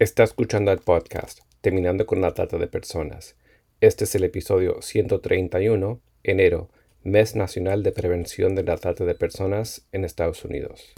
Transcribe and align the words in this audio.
Está 0.00 0.24
escuchando 0.24 0.72
el 0.72 0.78
podcast 0.78 1.40
Terminando 1.60 2.06
con 2.06 2.22
la 2.22 2.32
Trata 2.32 2.56
de 2.56 2.66
Personas. 2.66 3.36
Este 3.82 4.04
es 4.04 4.14
el 4.14 4.24
episodio 4.24 4.80
131, 4.80 6.00
enero, 6.22 6.70
Mes 7.02 7.36
Nacional 7.36 7.82
de 7.82 7.92
Prevención 7.92 8.54
de 8.54 8.62
la 8.62 8.78
Trata 8.78 9.04
de 9.04 9.14
Personas 9.14 9.86
en 9.92 10.06
Estados 10.06 10.42
Unidos. 10.46 10.94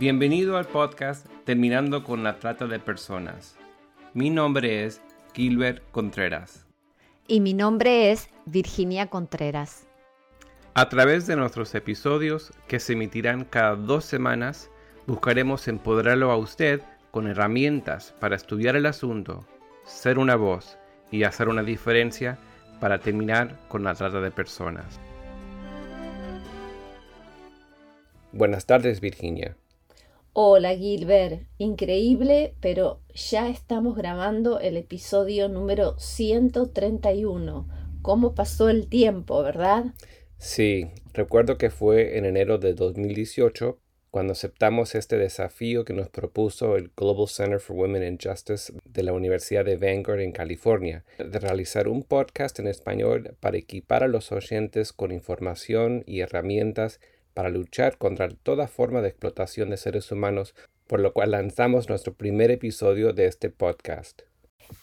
Bienvenido 0.00 0.56
al 0.56 0.66
podcast 0.66 1.28
Terminando 1.44 2.02
con 2.02 2.24
la 2.24 2.40
Trata 2.40 2.66
de 2.66 2.80
Personas. 2.80 3.54
Mi 4.14 4.30
nombre 4.30 4.84
es 4.84 5.00
Gilbert 5.32 5.88
Contreras. 5.92 6.66
Y 7.28 7.40
mi 7.40 7.54
nombre 7.54 8.10
es 8.10 8.30
Virginia 8.50 9.08
Contreras. 9.08 9.86
A 10.72 10.88
través 10.88 11.26
de 11.26 11.36
nuestros 11.36 11.74
episodios, 11.74 12.52
que 12.66 12.80
se 12.80 12.94
emitirán 12.94 13.44
cada 13.44 13.76
dos 13.76 14.06
semanas, 14.06 14.70
buscaremos 15.06 15.68
empoderarlo 15.68 16.30
a 16.30 16.36
usted 16.36 16.80
con 17.10 17.26
herramientas 17.26 18.14
para 18.20 18.36
estudiar 18.36 18.74
el 18.74 18.86
asunto, 18.86 19.46
ser 19.84 20.18
una 20.18 20.36
voz 20.36 20.78
y 21.10 21.24
hacer 21.24 21.48
una 21.48 21.62
diferencia 21.62 22.38
para 22.80 23.00
terminar 23.00 23.58
con 23.68 23.84
la 23.84 23.94
trata 23.94 24.20
de 24.20 24.30
personas. 24.30 24.98
Buenas 28.32 28.64
tardes, 28.64 29.00
Virginia. 29.00 29.56
Hola 30.32 30.74
Gilbert, 30.74 31.48
increíble, 31.58 32.54
pero 32.60 33.00
ya 33.12 33.48
estamos 33.48 33.96
grabando 33.96 34.58
el 34.60 34.76
episodio 34.78 35.48
número 35.48 35.98
131. 35.98 37.77
¿Cómo 38.08 38.34
pasó 38.34 38.70
el 38.70 38.88
tiempo, 38.88 39.42
verdad? 39.42 39.84
Sí, 40.38 40.86
recuerdo 41.12 41.58
que 41.58 41.68
fue 41.68 42.16
en 42.16 42.24
enero 42.24 42.56
de 42.56 42.72
2018 42.72 43.78
cuando 44.10 44.32
aceptamos 44.32 44.94
este 44.94 45.18
desafío 45.18 45.84
que 45.84 45.92
nos 45.92 46.08
propuso 46.08 46.76
el 46.76 46.90
Global 46.96 47.28
Center 47.28 47.60
for 47.60 47.76
Women 47.76 48.02
in 48.02 48.18
Justice 48.18 48.72
de 48.86 49.02
la 49.02 49.12
Universidad 49.12 49.66
de 49.66 49.76
Vanguard 49.76 50.20
en 50.20 50.32
California, 50.32 51.04
de 51.18 51.38
realizar 51.38 51.86
un 51.86 52.02
podcast 52.02 52.58
en 52.58 52.68
español 52.68 53.36
para 53.40 53.58
equipar 53.58 54.02
a 54.02 54.08
los 54.08 54.32
oyentes 54.32 54.94
con 54.94 55.12
información 55.12 56.02
y 56.06 56.20
herramientas 56.20 57.00
para 57.34 57.50
luchar 57.50 57.98
contra 57.98 58.30
toda 58.30 58.68
forma 58.68 59.02
de 59.02 59.08
explotación 59.08 59.68
de 59.68 59.76
seres 59.76 60.10
humanos, 60.10 60.54
por 60.86 61.00
lo 61.00 61.12
cual 61.12 61.32
lanzamos 61.32 61.90
nuestro 61.90 62.14
primer 62.14 62.50
episodio 62.50 63.12
de 63.12 63.26
este 63.26 63.50
podcast. 63.50 64.22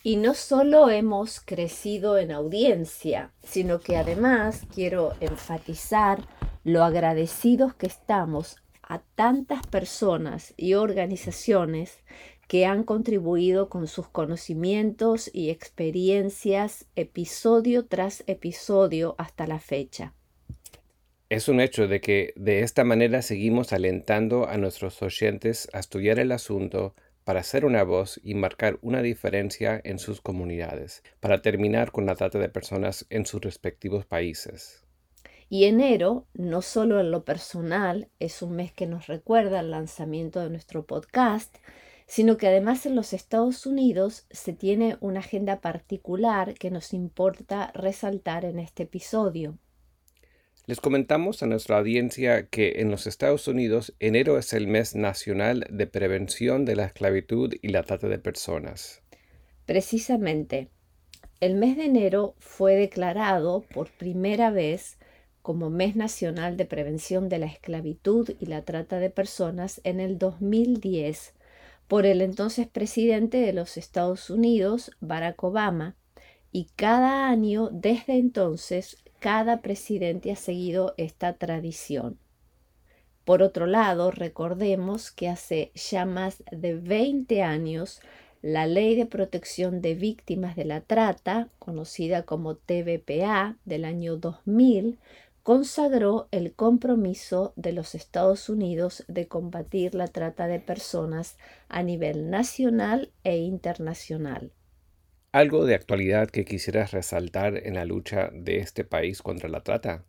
Y 0.03 0.17
no 0.17 0.33
solo 0.33 0.89
hemos 0.89 1.39
crecido 1.39 2.17
en 2.17 2.31
audiencia, 2.31 3.31
sino 3.43 3.79
que 3.79 3.97
además 3.97 4.63
quiero 4.73 5.13
enfatizar 5.19 6.19
lo 6.63 6.83
agradecidos 6.83 7.73
que 7.75 7.87
estamos 7.87 8.57
a 8.81 8.99
tantas 9.15 9.65
personas 9.67 10.53
y 10.57 10.75
organizaciones 10.75 11.99
que 12.47 12.65
han 12.65 12.83
contribuido 12.83 13.69
con 13.69 13.87
sus 13.87 14.07
conocimientos 14.07 15.29
y 15.33 15.49
experiencias 15.49 16.85
episodio 16.95 17.85
tras 17.85 18.23
episodio 18.27 19.15
hasta 19.17 19.47
la 19.47 19.59
fecha. 19.59 20.13
Es 21.29 21.47
un 21.47 21.59
hecho 21.59 21.87
de 21.87 22.01
que 22.01 22.33
de 22.35 22.59
esta 22.59 22.83
manera 22.83 23.23
seguimos 23.23 23.73
alentando 23.73 24.47
a 24.47 24.57
nuestros 24.57 25.01
oyentes 25.01 25.67
a 25.73 25.79
estudiar 25.79 26.19
el 26.19 26.31
asunto 26.31 26.93
para 27.25 27.43
ser 27.43 27.65
una 27.65 27.83
voz 27.83 28.21
y 28.23 28.35
marcar 28.35 28.79
una 28.81 29.01
diferencia 29.01 29.81
en 29.83 29.99
sus 29.99 30.21
comunidades, 30.21 31.03
para 31.19 31.41
terminar 31.41 31.91
con 31.91 32.05
la 32.05 32.15
trata 32.15 32.39
de 32.39 32.49
personas 32.49 33.05
en 33.09 33.25
sus 33.25 33.41
respectivos 33.41 34.05
países. 34.05 34.85
Y 35.49 35.65
enero, 35.65 36.27
no 36.33 36.61
solo 36.61 36.99
en 36.99 37.11
lo 37.11 37.25
personal, 37.25 38.09
es 38.19 38.41
un 38.41 38.55
mes 38.55 38.71
que 38.71 38.87
nos 38.87 39.07
recuerda 39.07 39.59
el 39.59 39.71
lanzamiento 39.71 40.39
de 40.39 40.49
nuestro 40.49 40.85
podcast, 40.85 41.57
sino 42.07 42.37
que 42.37 42.47
además 42.47 42.85
en 42.85 42.95
los 42.95 43.13
Estados 43.13 43.65
Unidos 43.65 44.27
se 44.29 44.53
tiene 44.53 44.97
una 45.01 45.19
agenda 45.19 45.61
particular 45.61 46.53
que 46.53 46.69
nos 46.69 46.93
importa 46.93 47.71
resaltar 47.73 48.45
en 48.45 48.59
este 48.59 48.83
episodio. 48.83 49.57
Les 50.67 50.81
comentamos 50.81 51.43
a 51.43 51.45
nuestra 51.45 51.77
audiencia 51.77 52.47
que 52.47 52.81
en 52.81 52.89
los 52.89 53.05
Estados 53.05 53.47
Unidos 53.47 53.93
enero 53.99 54.39
es 54.39 54.51
el 54.51 54.65
mes 54.65 54.95
nacional 54.95 55.67
de 55.69 55.85
prevención 55.85 56.65
de 56.65 56.75
la 56.75 56.85
esclavitud 56.85 57.53
y 57.61 57.67
la 57.67 57.83
trata 57.83 58.07
de 58.07 58.17
personas. 58.17 59.03
Precisamente, 59.67 60.69
el 61.39 61.53
mes 61.53 61.77
de 61.77 61.85
enero 61.85 62.33
fue 62.39 62.73
declarado 62.75 63.63
por 63.75 63.91
primera 63.91 64.49
vez 64.49 64.97
como 65.43 65.69
mes 65.69 65.95
nacional 65.95 66.57
de 66.57 66.65
prevención 66.65 67.29
de 67.29 67.37
la 67.37 67.45
esclavitud 67.45 68.31
y 68.39 68.47
la 68.47 68.63
trata 68.63 68.97
de 68.97 69.11
personas 69.11 69.81
en 69.83 69.99
el 69.99 70.17
2010 70.17 71.35
por 71.87 72.07
el 72.07 72.23
entonces 72.23 72.65
presidente 72.65 73.37
de 73.37 73.53
los 73.53 73.77
Estados 73.77 74.31
Unidos, 74.31 74.89
Barack 74.99 75.43
Obama, 75.43 75.95
y 76.51 76.69
cada 76.75 77.29
año 77.29 77.69
desde 77.71 78.17
entonces 78.17 78.97
cada 79.25 79.63
presidente 79.63 80.31
ha 80.31 80.35
seguido 80.35 80.93
esta 80.97 81.33
tradición. 81.33 82.19
Por 83.23 83.41
otro 83.41 83.65
lado, 83.65 84.11
recordemos 84.11 85.09
que 85.09 85.29
hace 85.29 85.71
ya 85.73 86.05
más 86.05 86.43
de 86.51 86.75
20 86.75 87.41
años 87.41 88.01
la 88.43 88.67
Ley 88.67 88.93
de 88.95 89.07
Protección 89.07 89.81
de 89.81 89.95
Víctimas 89.95 90.55
de 90.55 90.65
la 90.65 90.81
Trata, 90.81 91.49
conocida 91.57 92.21
como 92.21 92.53
TVPA 92.53 93.57
del 93.65 93.85
año 93.85 94.15
2000, 94.17 94.99
consagró 95.41 96.27
el 96.29 96.53
compromiso 96.53 97.51
de 97.55 97.73
los 97.73 97.95
Estados 97.95 98.47
Unidos 98.47 99.05
de 99.07 99.27
combatir 99.27 99.95
la 99.95 100.07
trata 100.07 100.45
de 100.45 100.59
personas 100.59 101.35
a 101.67 101.81
nivel 101.81 102.29
nacional 102.29 103.09
e 103.23 103.37
internacional. 103.37 104.51
¿Algo 105.35 105.65
de 105.65 105.75
actualidad 105.75 106.29
que 106.29 106.45
quisieras 106.45 106.91
resaltar 106.91 107.57
en 107.67 107.73
la 107.73 107.83
lucha 107.83 108.29
de 108.33 108.59
este 108.59 108.85
país 108.85 109.21
contra 109.21 109.49
la 109.49 109.63
trata? 109.63 110.05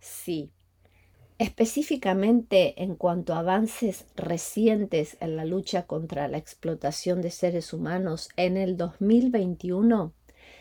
Sí. 0.00 0.50
Específicamente 1.36 2.82
en 2.82 2.96
cuanto 2.96 3.34
a 3.34 3.40
avances 3.40 4.06
recientes 4.16 5.18
en 5.20 5.36
la 5.36 5.44
lucha 5.44 5.82
contra 5.82 6.26
la 6.26 6.38
explotación 6.38 7.20
de 7.20 7.30
seres 7.30 7.74
humanos, 7.74 8.30
en 8.38 8.56
el 8.56 8.78
2021 8.78 10.14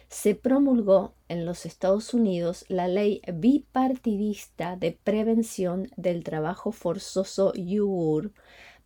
se 0.10 0.36
promulgó 0.36 1.14
en 1.30 1.46
los 1.46 1.66
Estados 1.66 2.14
Unidos 2.14 2.66
la 2.68 2.90
ley 2.90 3.22
bipartidista 3.34 4.76
de 4.76 4.92
prevención 4.92 5.88
del 5.96 6.26
trabajo 6.26 6.74
forzoso 6.74 7.54
UUR, 7.56 8.34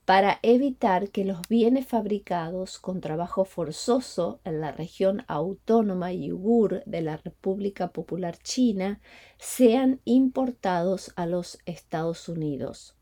para 0.06 0.40
evitar 0.44 1.10
que 1.10 1.26
los 1.26 1.42
bienes 1.50 1.88
fabricados 1.88 2.78
con 2.78 3.02
trabajo 3.02 3.44
forzoso 3.44 4.40
en 4.44 4.62
la 4.62 4.72
región 4.72 5.24
autónoma 5.28 6.14
Yugur 6.14 6.84
de 6.86 7.02
la 7.02 7.18
República 7.18 7.92
Popular 7.92 8.38
China 8.38 9.02
sean 9.40 10.00
importados 10.06 11.12
a 11.16 11.26
los 11.26 11.58
Estados 11.66 12.30
Unidos. 12.30 12.96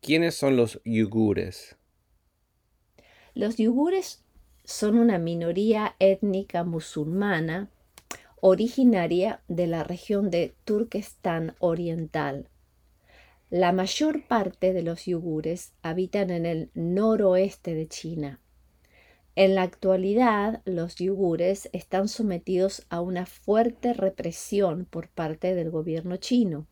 ¿Quiénes 0.00 0.34
son 0.34 0.56
los 0.56 0.80
yugures? 0.84 1.76
Los 3.34 3.56
yugures 3.56 4.24
son 4.64 4.98
una 4.98 5.18
minoría 5.18 5.94
étnica 6.00 6.64
musulmana 6.64 7.70
originaria 8.40 9.42
de 9.46 9.66
la 9.68 9.84
región 9.84 10.30
de 10.30 10.54
Turquestán 10.64 11.54
Oriental 11.60 12.48
la 13.50 13.70
mayor 13.70 14.26
parte 14.26 14.72
de 14.72 14.82
los 14.82 15.04
yugures 15.06 15.72
habitan 15.80 16.30
en 16.30 16.46
el 16.46 16.70
noroeste 16.74 17.74
de 17.74 17.86
China. 17.86 18.40
En 19.36 19.54
la 19.54 19.62
actualidad, 19.62 20.62
los 20.64 20.96
yugures 20.96 21.68
están 21.72 22.08
sometidos 22.08 22.84
a 22.88 23.00
una 23.00 23.24
fuerte 23.24 23.92
represión 23.92 24.84
por 24.84 25.08
parte 25.08 25.54
del 25.54 25.70
gobierno 25.70 26.16
chino. 26.16 26.66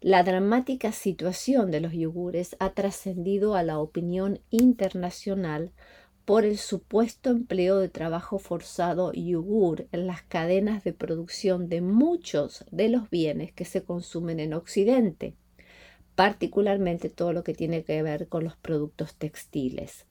La 0.00 0.22
dramática 0.22 0.90
situación 0.90 1.70
de 1.70 1.80
los 1.80 1.92
yugures 1.92 2.56
ha 2.60 2.70
trascendido 2.70 3.54
a 3.54 3.62
la 3.62 3.78
opinión 3.78 4.40
internacional 4.48 5.70
por 6.24 6.46
el 6.46 6.56
supuesto 6.56 7.28
empleo 7.28 7.78
de 7.78 7.90
trabajo 7.90 8.38
forzado 8.38 9.12
yugur 9.12 9.86
en 9.92 10.06
las 10.06 10.22
cadenas 10.22 10.82
de 10.82 10.94
producción 10.94 11.68
de 11.68 11.82
muchos 11.82 12.64
de 12.70 12.88
los 12.88 13.10
bienes 13.10 13.52
que 13.52 13.66
se 13.66 13.82
consumen 13.82 14.40
en 14.40 14.54
Occidente 14.54 15.34
particularmente 16.14 17.10
todo 17.10 17.32
lo 17.32 17.44
que 17.44 17.54
tiene 17.54 17.84
que 17.84 18.02
ver 18.02 18.28
con 18.28 18.44
los 18.44 18.56
productos 18.56 19.14
textiles. 19.16 20.06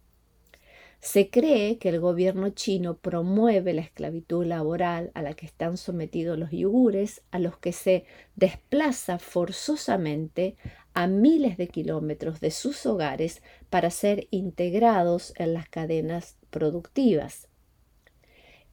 Se 1.00 1.30
cree 1.30 1.80
que 1.80 1.90
el 1.90 2.00
gobierno 2.00 2.50
chino 2.52 2.96
promueve 2.96 3.74
la 3.74 3.82
esclavitud 3.82 4.46
laboral 4.46 5.12
a 5.16 5.22
la 5.22 5.34
que 5.34 5.46
están 5.46 5.76
sometidos 5.76 6.40
los 6.40 6.52
yugures, 6.52 7.24
a 7.32 7.40
los 7.40 7.58
que 7.58 7.74
se 7.74 8.06
desplaza 8.38 9.20
forzosamente 9.20 10.56
a 10.94 11.08
miles 11.08 11.58
de 11.58 11.68
kilómetros 11.68 12.40
de 12.40 12.52
sus 12.52 12.86
hogares 12.86 13.42
para 13.70 13.90
ser 13.90 14.28
integrados 14.32 15.34
en 15.36 15.54
las 15.54 15.68
cadenas 15.68 16.38
productivas. 16.50 17.50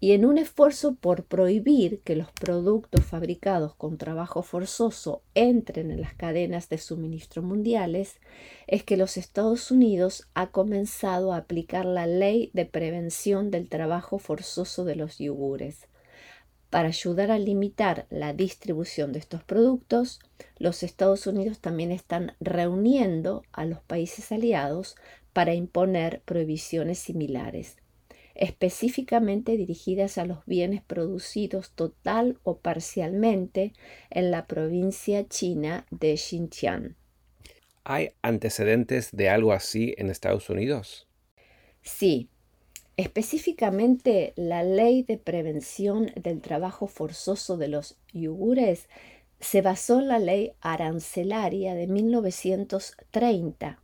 Y 0.03 0.13
en 0.13 0.25
un 0.25 0.39
esfuerzo 0.39 0.95
por 0.95 1.25
prohibir 1.25 2.01
que 2.01 2.17
los 2.17 2.33
productos 2.33 3.05
fabricados 3.05 3.75
con 3.75 3.99
trabajo 3.99 4.43
forzoso 4.43 5.23
entren 5.35 5.91
en 5.91 6.01
las 6.01 6.15
cadenas 6.15 6.71
de 6.71 6.79
suministro 6.79 7.43
mundiales, 7.43 8.17
es 8.67 8.83
que 8.83 8.97
los 8.97 9.19
Estados 9.19 9.71
Unidos 9.71 10.27
ha 10.33 10.47
comenzado 10.47 11.35
a 11.35 11.37
aplicar 11.37 11.85
la 11.85 12.07
ley 12.07 12.51
de 12.55 12.65
prevención 12.65 13.51
del 13.51 13.69
trabajo 13.69 14.19
forzoso 14.19 14.87
de 14.87 14.97
los 14.97 15.19
yogures. 15.19 15.87
Para 16.71 16.89
ayudar 16.89 17.31
a 17.31 17.39
limitar 17.39 18.07
la 18.09 18.33
distribución 18.33 19.13
de 19.13 19.19
estos 19.19 19.45
productos, 19.45 20.19
los 20.57 20.83
Estados 20.83 21.27
Unidos 21.27 21.59
también 21.59 21.93
están 21.93 22.37
reuniendo 22.41 23.43
a 23.53 23.67
los 23.67 23.81
países 23.83 24.33
aliados 24.33 24.97
para 25.35 25.53
imponer 25.53 26.23
prohibiciones 26.25 27.01
similares 27.01 27.80
específicamente 28.41 29.57
dirigidas 29.59 30.19
a 30.19 30.25
los 30.25 30.45
bienes 30.47 30.83
producidos 30.83 31.71
total 31.73 32.39
o 32.43 32.57
parcialmente 32.59 33.75
en 34.09 34.31
la 34.31 34.47
provincia 34.47 35.29
china 35.29 35.87
de 35.91 36.17
Xinjiang. 36.17 36.97
¿Hay 37.85 38.13
antecedentes 38.23 39.11
de 39.13 39.29
algo 39.29 39.53
así 39.53 39.95
en 39.99 40.11
Estados 40.11 40.49
Unidos? 40.49 41.07
Sí, 41.83 42.31
específicamente 42.97 44.33
la 44.37 44.63
ley 44.63 45.03
de 45.03 45.19
prevención 45.19 46.11
del 46.17 46.41
trabajo 46.41 46.87
forzoso 46.87 47.59
de 47.59 47.69
los 47.69 47.99
yugures 48.13 48.89
se 49.39 49.61
basó 49.61 50.01
en 50.01 50.09
la 50.09 50.19
ley 50.19 50.53
arancelaria 50.61 51.75
de 51.75 51.87
1930 51.87 53.83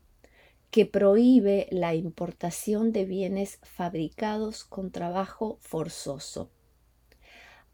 que 0.76 0.84
prohíbe 0.84 1.69
la 1.70 1.94
importación 1.94 2.93
de 2.93 3.06
bienes 3.06 3.61
fabricados 3.62 4.62
con 4.62 4.90
trabajo 4.90 5.56
forzoso. 5.62 6.50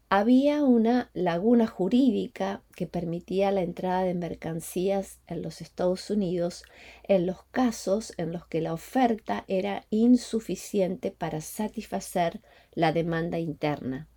Había 0.07 0.63
una 0.63 1.11
laguna 1.13 1.67
jurídica 1.67 2.63
que 2.77 2.87
permitía 2.87 3.51
la 3.51 3.61
entrada 3.61 4.03
de 4.03 4.13
mercancías 4.13 5.19
en 5.27 5.41
los 5.41 5.59
Estados 5.59 6.09
Unidos 6.11 6.63
en 7.03 7.25
los 7.25 7.43
casos 7.51 8.13
en 8.15 8.31
los 8.31 8.47
que 8.47 8.61
la 8.61 8.71
oferta 8.71 9.43
era 9.49 9.85
insuficiente 9.89 11.11
para 11.11 11.41
satisfacer 11.41 12.39
la 12.71 12.93
demanda 12.93 13.37
interna. 13.37 14.07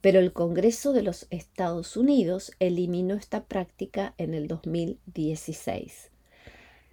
Pero 0.00 0.20
el 0.20 0.32
Congreso 0.32 0.92
de 0.92 1.02
los 1.02 1.26
Estados 1.30 1.96
Unidos 1.96 2.52
eliminó 2.60 3.16
esta 3.16 3.46
práctica 3.46 4.14
en 4.16 4.32
el 4.32 4.46
2016. 4.46 6.12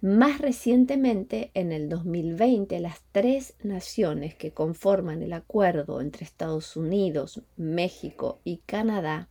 Más 0.02 0.40
recientemente, 0.40 1.50
en 1.54 1.72
el 1.72 1.88
2020, 1.88 2.78
las 2.80 3.00
tres 3.12 3.54
naciones 3.62 4.34
que 4.34 4.52
conforman 4.52 5.22
el 5.22 5.32
acuerdo 5.32 6.02
entre 6.02 6.24
Estados 6.24 6.76
Unidos, 6.76 7.40
México 7.56 8.40
y 8.44 8.58
Canadá 8.66 9.30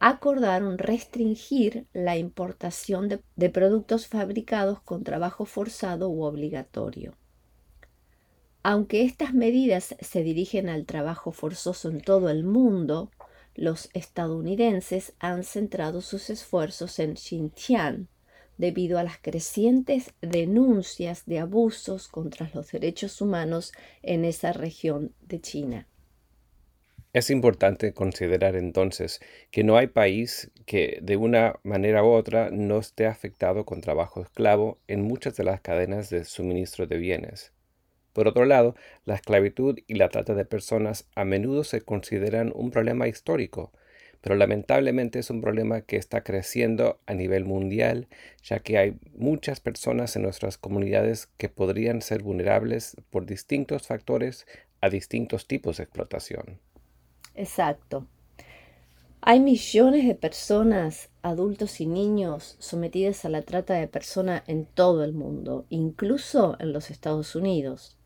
acordaron 0.00 0.76
restringir 0.76 1.86
la 1.94 2.18
importación 2.18 3.08
de, 3.08 3.50
productos 3.50 4.06
fabricados 4.06 4.82
con 4.82 5.04
trabajo 5.04 5.46
forzado 5.46 6.10
u 6.10 6.24
obligatorio. 6.24 7.14
Aunque 8.62 9.04
estas 9.04 9.32
medidas 9.32 9.96
se 9.98 10.22
dirigen 10.22 10.68
al 10.68 10.84
trabajo 10.84 11.32
forzoso 11.32 11.88
en 11.88 12.02
todo 12.02 12.28
el 12.28 12.44
mundo, 12.44 13.10
los 13.54 13.88
estadounidenses 13.94 15.14
han 15.18 15.44
centrado 15.44 16.02
sus 16.02 16.28
esfuerzos 16.28 16.98
en 16.98 17.16
Xinjiang, 17.16 18.08
debido 18.58 18.98
a 18.98 19.02
las 19.02 19.18
crecientes 19.18 20.14
denuncias 20.20 21.26
de 21.26 21.38
abusos 21.38 22.08
contra 22.08 22.50
los 22.54 22.70
derechos 22.70 23.20
humanos 23.20 23.72
en 24.02 24.24
esa 24.24 24.52
región 24.52 25.12
de 25.22 25.40
China. 25.40 25.88
Es 27.14 27.30
importante 27.30 27.94
considerar 27.94 28.56
entonces 28.56 29.20
que 29.52 29.62
no 29.62 29.76
hay 29.76 29.86
país 29.86 30.50
que 30.66 30.98
de 31.00 31.16
una 31.16 31.60
manera 31.62 32.02
u 32.02 32.08
otra 32.08 32.50
no 32.50 32.80
esté 32.80 33.06
afectado 33.06 33.64
con 33.64 33.80
trabajo 33.80 34.20
esclavo 34.20 34.80
en 34.88 35.02
muchas 35.02 35.36
de 35.36 35.44
las 35.44 35.60
cadenas 35.60 36.10
de 36.10 36.24
suministro 36.24 36.88
de 36.88 36.98
bienes. 36.98 37.52
Por 38.12 38.26
otro 38.26 38.44
lado, 38.46 38.74
la 39.04 39.14
esclavitud 39.14 39.78
y 39.86 39.94
la 39.94 40.08
trata 40.08 40.34
de 40.34 40.44
personas 40.44 41.08
a 41.14 41.24
menudo 41.24 41.62
se 41.62 41.82
consideran 41.82 42.50
un 42.52 42.72
problema 42.72 43.06
histórico, 43.06 43.72
pero 44.24 44.36
lamentablemente 44.36 45.18
es 45.18 45.28
un 45.28 45.42
problema 45.42 45.82
que 45.82 45.98
está 45.98 46.24
creciendo 46.24 46.98
a 47.04 47.12
nivel 47.12 47.44
mundial, 47.44 48.08
ya 48.42 48.60
que 48.60 48.78
hay 48.78 48.96
muchas 49.14 49.60
personas 49.60 50.16
en 50.16 50.22
nuestras 50.22 50.56
comunidades 50.56 51.28
que 51.36 51.50
podrían 51.50 52.00
ser 52.00 52.22
vulnerables 52.22 52.96
por 53.10 53.26
distintos 53.26 53.86
factores 53.86 54.46
a 54.80 54.88
distintos 54.88 55.46
tipos 55.46 55.76
de 55.76 55.82
explotación. 55.82 56.58
Exacto. 57.34 58.06
Hay 59.20 59.40
millones 59.40 60.06
de 60.06 60.14
personas, 60.14 61.10
adultos 61.20 61.82
y 61.82 61.86
niños, 61.86 62.56
sometidas 62.60 63.26
a 63.26 63.28
la 63.28 63.42
trata 63.42 63.74
de 63.74 63.88
personas 63.88 64.42
en 64.46 64.64
todo 64.64 65.04
el 65.04 65.12
mundo, 65.12 65.66
incluso 65.68 66.56
en 66.60 66.72
los 66.72 66.90
Estados 66.90 67.36
Unidos. 67.36 67.98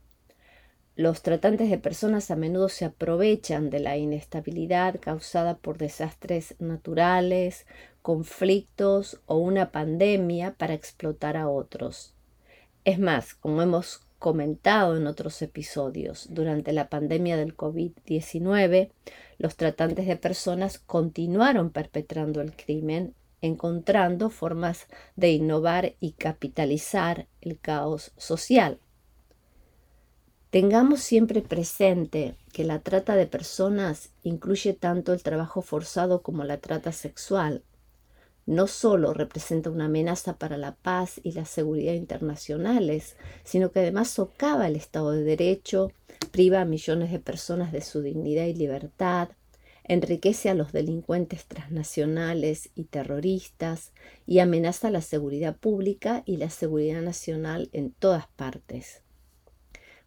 Los 0.99 1.23
tratantes 1.23 1.71
de 1.71 1.79
personas 1.79 2.29
a 2.33 2.35
menudo 2.35 2.69
se 2.69 2.85
aprovechan 2.85 3.71
de 3.71 3.79
la 3.79 3.97
inestabilidad 3.97 4.99
causada 4.99 5.57
por 5.57 5.79
desastres 5.79 6.57
naturales, 6.59 7.69
conflictos 8.03 9.21
o 9.27 9.37
una 9.37 9.71
pandemia 9.71 10.57
para 10.59 10.75
explotar 10.75 11.37
a 11.37 11.49
otros. 11.49 12.17
Es 12.85 12.99
más, 12.99 13.35
como 13.35 13.63
hemos 13.63 14.01
comentado 14.19 14.97
en 14.97 15.07
otros 15.07 15.41
episodios, 15.41 16.27
durante 16.31 16.73
la 16.73 16.89
pandemia 16.89 17.37
del 17.37 17.57
COVID-19, 17.57 18.91
los 19.39 19.55
tratantes 19.55 20.09
de 20.09 20.17
personas 20.17 20.81
continuaron 20.81 21.71
perpetrando 21.71 22.41
el 22.41 22.57
crimen, 22.57 23.15
encontrando 23.41 24.31
formas 24.31 24.89
de 25.15 25.31
innovar 25.31 25.95
y 26.01 26.15
capitalizar 26.15 27.29
el 27.41 27.61
caos 27.61 28.11
social. 28.17 28.81
Tengamos 30.51 31.01
siempre 31.01 31.43
presente 31.43 32.35
que 32.55 32.65
la 32.65 32.79
trata 32.79 33.17
de 33.17 33.27
personas 33.27 34.09
incluye 34.23 34.73
tanto 34.73 35.13
el 35.13 35.23
trabajo 35.23 35.61
forzado 35.61 36.23
como 36.23 36.43
la 36.43 36.57
trata 36.57 36.93
sexual. 36.93 37.63
No 38.47 38.67
solo 38.67 39.13
representa 39.13 39.69
una 39.69 39.85
amenaza 39.85 40.39
para 40.39 40.57
la 40.57 40.75
paz 40.75 41.21
y 41.23 41.33
la 41.33 41.45
seguridad 41.45 41.93
internacionales, 41.93 43.17
sino 43.45 43.73
que 43.73 43.81
además 43.81 44.09
socava 44.09 44.67
el 44.67 44.77
Estado 44.77 45.11
de 45.11 45.23
Derecho, 45.23 45.93
priva 46.31 46.63
a 46.63 46.65
millones 46.65 47.13
de 47.13 47.19
personas 47.19 47.71
de 47.71 47.83
su 47.83 48.01
dignidad 48.01 48.47
y 48.47 48.55
libertad, 48.55 49.29
enriquece 49.85 50.49
a 50.49 50.55
los 50.55 50.73
delincuentes 50.73 51.45
transnacionales 51.45 52.71
y 52.75 52.85
terroristas 52.85 53.93
y 54.27 54.39
amenaza 54.39 54.91
la 54.91 55.03
seguridad 55.03 55.59
pública 55.59 56.23
y 56.25 56.39
la 56.39 56.49
seguridad 56.49 57.03
nacional 57.03 57.69
en 57.75 57.91
todas 57.91 58.29
partes. 58.29 59.03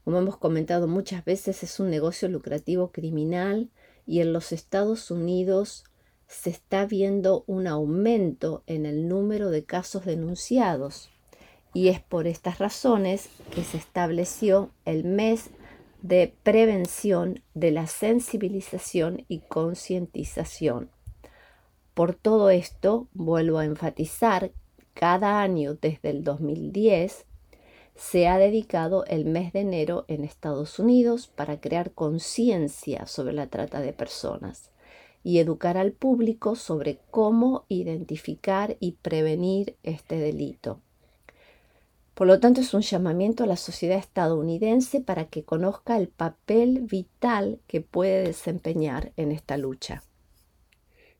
Como 0.03 0.17
hemos 0.17 0.37
comentado 0.37 0.87
muchas 0.87 1.23
veces, 1.23 1.63
es 1.63 1.79
un 1.79 1.89
negocio 1.89 2.27
lucrativo 2.27 2.91
criminal 2.91 3.69
y 4.07 4.21
en 4.21 4.33
los 4.33 4.51
Estados 4.51 5.11
Unidos 5.11 5.83
se 6.27 6.49
está 6.49 6.85
viendo 6.85 7.43
un 7.45 7.67
aumento 7.67 8.63
en 8.65 8.85
el 8.85 9.07
número 9.07 9.51
de 9.51 9.63
casos 9.63 10.05
denunciados. 10.05 11.09
Y 11.73 11.89
es 11.89 12.01
por 12.01 12.25
estas 12.25 12.59
razones 12.59 13.29
que 13.53 13.63
se 13.63 13.77
estableció 13.77 14.71
el 14.85 15.03
mes 15.03 15.51
de 16.01 16.33
prevención 16.43 17.43
de 17.53 17.71
la 17.71 17.85
sensibilización 17.85 19.25
y 19.27 19.39
concientización. 19.39 20.89
Por 21.93 22.15
todo 22.15 22.49
esto, 22.49 23.07
vuelvo 23.13 23.59
a 23.59 23.65
enfatizar, 23.65 24.51
cada 24.93 25.41
año 25.41 25.75
desde 25.75 26.09
el 26.09 26.23
2010 26.23 27.25
se 28.01 28.27
ha 28.27 28.39
dedicado 28.39 29.05
el 29.05 29.25
mes 29.25 29.53
de 29.53 29.59
enero 29.59 30.05
en 30.07 30.23
Estados 30.23 30.79
Unidos 30.79 31.27
para 31.27 31.61
crear 31.61 31.91
conciencia 31.91 33.05
sobre 33.05 33.31
la 33.31 33.45
trata 33.45 33.79
de 33.79 33.93
personas 33.93 34.71
y 35.23 35.37
educar 35.37 35.77
al 35.77 35.91
público 35.91 36.55
sobre 36.55 36.97
cómo 37.11 37.63
identificar 37.69 38.75
y 38.79 38.93
prevenir 38.93 39.75
este 39.83 40.17
delito. 40.17 40.81
Por 42.15 42.25
lo 42.25 42.39
tanto, 42.39 42.59
es 42.59 42.73
un 42.73 42.81
llamamiento 42.81 43.43
a 43.43 43.47
la 43.47 43.55
sociedad 43.55 43.99
estadounidense 43.99 45.01
para 45.01 45.25
que 45.25 45.43
conozca 45.43 45.95
el 45.95 46.07
papel 46.07 46.81
vital 46.81 47.59
que 47.67 47.81
puede 47.81 48.23
desempeñar 48.23 49.13
en 49.15 49.31
esta 49.31 49.57
lucha. 49.57 50.03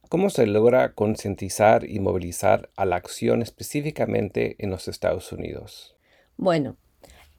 ¿Cómo 0.10 0.32
se 0.32 0.48
logra 0.48 0.94
concientizar 0.94 1.88
y 1.88 2.00
movilizar 2.00 2.72
a 2.76 2.86
la 2.86 2.96
acción 2.96 3.44
específicamente 3.44 4.56
en 4.58 4.72
los 4.72 4.88
Estados 4.88 5.32
Unidos? 5.32 5.96
Bueno, 6.42 6.76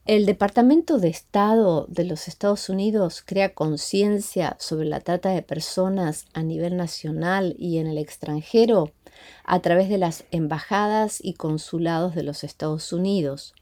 el 0.05 0.25
Departamento 0.25 0.97
de 0.97 1.09
Estado 1.09 1.87
de 1.89 2.05
los 2.05 2.29
Estados 2.29 2.69
Unidos 2.69 3.21
crea 3.25 3.53
conciencia 3.53 4.55
sobre 4.61 4.87
la 4.87 5.01
trata 5.01 5.31
de 5.31 5.41
personas 5.41 6.25
a 6.33 6.41
nivel 6.41 6.77
nacional 6.77 7.53
y 7.59 7.79
en 7.79 7.87
el 7.87 7.97
extranjero 7.97 8.93
a 9.43 9.59
través 9.59 9.89
de 9.89 9.97
las 9.97 10.23
embajadas 10.31 11.19
y 11.21 11.33
consulados 11.33 12.15
de 12.15 12.23
los 12.23 12.45
Estados 12.45 12.93
Unidos. 12.93 13.53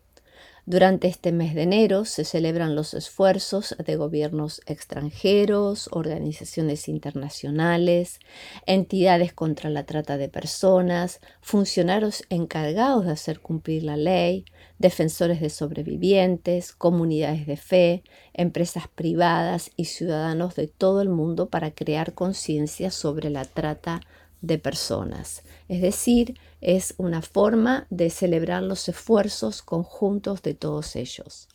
Durante 0.68 1.08
este 1.08 1.32
mes 1.32 1.56
de 1.56 1.63
enero 1.63 2.06
se 2.06 2.24
celebran 2.24 2.75
los 2.75 2.94
esfuerzos 2.94 3.75
de 3.84 3.96
gobiernos 3.96 4.62
extranjeros, 4.68 5.89
organizaciones 5.91 6.88
internacionales, 6.88 8.20
entidades 8.68 9.34
contra 9.34 9.72
la 9.72 9.88
trata 9.88 10.18
de 10.18 10.30
personas, 10.30 11.20
funcionarios 11.41 12.24
encargados 12.30 13.06
de 13.06 13.12
hacer 13.12 13.39
cumplir 13.39 13.84
la 13.84 13.98
ley, 13.98 14.46
defensores 14.77 15.41
de 15.41 15.50
sobrevivientes, 15.50 16.74
comunidades 16.74 17.48
de 17.48 17.58
fe, 17.58 18.03
empresas 18.34 18.88
privadas 18.88 19.72
y 19.75 19.86
ciudadanos 19.86 20.53
de 20.53 20.68
todo 20.68 21.01
el 21.01 21.10
mundo 21.10 21.50
para 21.50 21.72
crear 21.72 22.13
conciencia 22.13 22.91
sobre 22.91 23.32
la 23.32 23.46
trata 23.46 24.01
de 24.41 24.57
personas. 24.57 25.43
Es 25.67 25.81
decir, 25.81 26.38
es 26.60 26.93
una 26.98 27.21
forma 27.21 27.88
de 27.89 28.10
celebrar 28.10 28.63
los 28.63 28.89
esfuerzos 28.89 29.62
conjuntos 29.62 30.41
de 30.41 30.53
todos 30.53 30.95
ellos. 30.95 31.48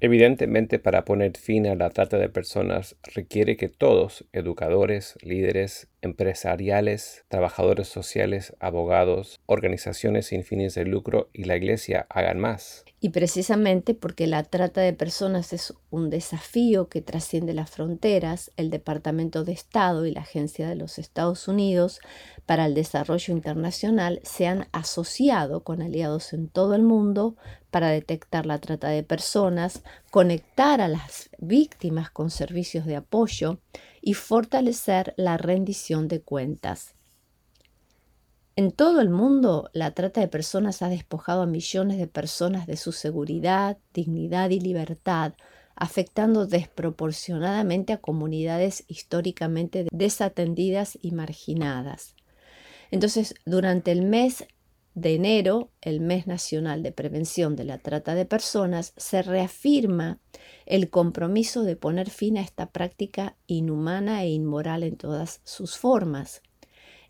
Evidentemente, 0.00 0.78
para 0.78 1.04
poner 1.04 1.36
fin 1.36 1.66
a 1.66 1.74
la 1.74 1.90
trata 1.90 2.16
de 2.16 2.30
personas 2.30 2.96
requiere 3.14 3.58
que 3.58 3.68
todos, 3.68 4.24
educadores, 4.32 5.16
líderes, 5.20 5.89
empresariales, 6.02 7.24
trabajadores 7.28 7.88
sociales, 7.88 8.54
abogados, 8.60 9.40
organizaciones 9.46 10.26
sin 10.26 10.44
fines 10.44 10.74
de 10.74 10.84
lucro 10.84 11.28
y 11.32 11.44
la 11.44 11.56
Iglesia 11.56 12.06
hagan 12.08 12.38
más. 12.38 12.84
Y 13.02 13.10
precisamente 13.10 13.94
porque 13.94 14.26
la 14.26 14.42
trata 14.42 14.82
de 14.82 14.92
personas 14.92 15.54
es 15.54 15.72
un 15.88 16.10
desafío 16.10 16.88
que 16.88 17.00
trasciende 17.00 17.54
las 17.54 17.70
fronteras, 17.70 18.50
el 18.58 18.68
Departamento 18.68 19.42
de 19.42 19.52
Estado 19.52 20.04
y 20.04 20.12
la 20.12 20.20
Agencia 20.20 20.68
de 20.68 20.74
los 20.74 20.98
Estados 20.98 21.48
Unidos 21.48 22.00
para 22.44 22.66
el 22.66 22.74
Desarrollo 22.74 23.32
Internacional 23.32 24.20
se 24.22 24.46
han 24.46 24.66
asociado 24.72 25.64
con 25.64 25.80
aliados 25.80 26.34
en 26.34 26.48
todo 26.48 26.74
el 26.74 26.82
mundo 26.82 27.36
para 27.70 27.88
detectar 27.88 28.44
la 28.44 28.58
trata 28.58 28.88
de 28.88 29.02
personas, 29.02 29.82
conectar 30.10 30.80
a 30.80 30.88
las 30.88 31.30
víctimas 31.38 32.10
con 32.10 32.30
servicios 32.30 32.84
de 32.84 32.96
apoyo 32.96 33.60
y 34.00 34.14
fortalecer 34.14 35.14
la 35.16 35.36
rendición 35.36 36.08
de 36.08 36.20
cuentas. 36.22 36.94
En 38.56 38.72
todo 38.72 39.00
el 39.00 39.10
mundo, 39.10 39.70
la 39.72 39.92
trata 39.92 40.20
de 40.20 40.28
personas 40.28 40.82
ha 40.82 40.88
despojado 40.88 41.42
a 41.42 41.46
millones 41.46 41.98
de 41.98 42.06
personas 42.06 42.66
de 42.66 42.76
su 42.76 42.92
seguridad, 42.92 43.78
dignidad 43.94 44.50
y 44.50 44.60
libertad, 44.60 45.34
afectando 45.76 46.46
desproporcionadamente 46.46 47.94
a 47.94 48.00
comunidades 48.00 48.84
históricamente 48.86 49.86
desatendidas 49.90 50.98
y 51.00 51.12
marginadas. 51.12 52.14
Entonces, 52.90 53.34
durante 53.46 53.92
el 53.92 54.02
mes 54.02 54.44
de 54.94 55.14
enero, 55.14 55.70
el 55.80 56.00
mes 56.00 56.26
nacional 56.26 56.82
de 56.82 56.92
prevención 56.92 57.56
de 57.56 57.64
la 57.64 57.78
trata 57.78 58.14
de 58.14 58.26
personas, 58.26 58.92
se 58.96 59.22
reafirma 59.22 60.18
el 60.66 60.90
compromiso 60.90 61.62
de 61.62 61.76
poner 61.76 62.10
fin 62.10 62.38
a 62.38 62.42
esta 62.42 62.70
práctica 62.70 63.36
inhumana 63.46 64.24
e 64.24 64.30
inmoral 64.30 64.82
en 64.82 64.96
todas 64.96 65.40
sus 65.44 65.78
formas. 65.78 66.42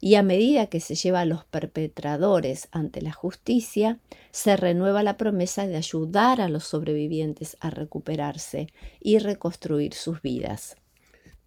Y 0.03 0.15
a 0.15 0.23
medida 0.23 0.67
que 0.67 0.81
se 0.81 0.95
lleva 0.95 1.21
a 1.21 1.27
los 1.27 1.45
perpetradores 1.45 2.69
ante 2.73 3.03
la 3.03 3.13
justicia, 3.13 3.99
se 4.31 4.57
renueva 4.57 5.03
la 5.03 5.19
promesa 5.19 5.67
de 5.67 5.77
ayudar 5.77 6.41
a 6.41 6.49
los 6.49 6.65
sobrevivientes 6.65 7.57
a 7.61 7.69
recuperarse 7.69 8.69
y 9.01 9.19
reconstruir 9.19 9.93
sus 9.93 10.23
vidas. 10.23 10.77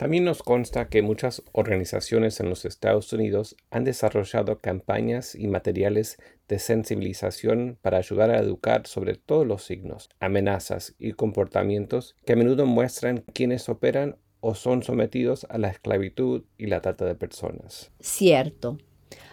También 0.03 0.25
nos 0.25 0.43
consta 0.43 0.89
que 0.89 1.01
muchas 1.01 1.43
organizaciones 1.53 2.41
en 2.41 2.49
los 2.49 2.65
Estados 2.65 3.13
Unidos 3.13 3.55
han 3.71 3.85
desarrollado 3.85 4.59
campañas 4.59 5.33
y 5.33 5.47
materiales 5.47 6.17
de 6.49 6.59
sensibilización 6.59 7.77
para 7.81 7.99
ayudar 7.99 8.29
a 8.29 8.39
educar 8.39 8.85
sobre 8.85 9.15
todos 9.15 9.47
los 9.47 9.63
signos, 9.63 10.09
amenazas 10.19 10.93
y 10.99 11.13
comportamientos 11.13 12.17
que 12.25 12.33
a 12.33 12.35
menudo 12.35 12.65
muestran 12.65 13.23
quienes 13.33 13.69
operan 13.69 14.17
o 14.41 14.55
son 14.55 14.83
sometidos 14.83 15.47
a 15.49 15.57
la 15.57 15.69
esclavitud 15.69 16.43
y 16.57 16.65
la 16.65 16.81
trata 16.81 17.05
de 17.05 17.15
personas. 17.15 17.93
Cierto. 18.01 18.79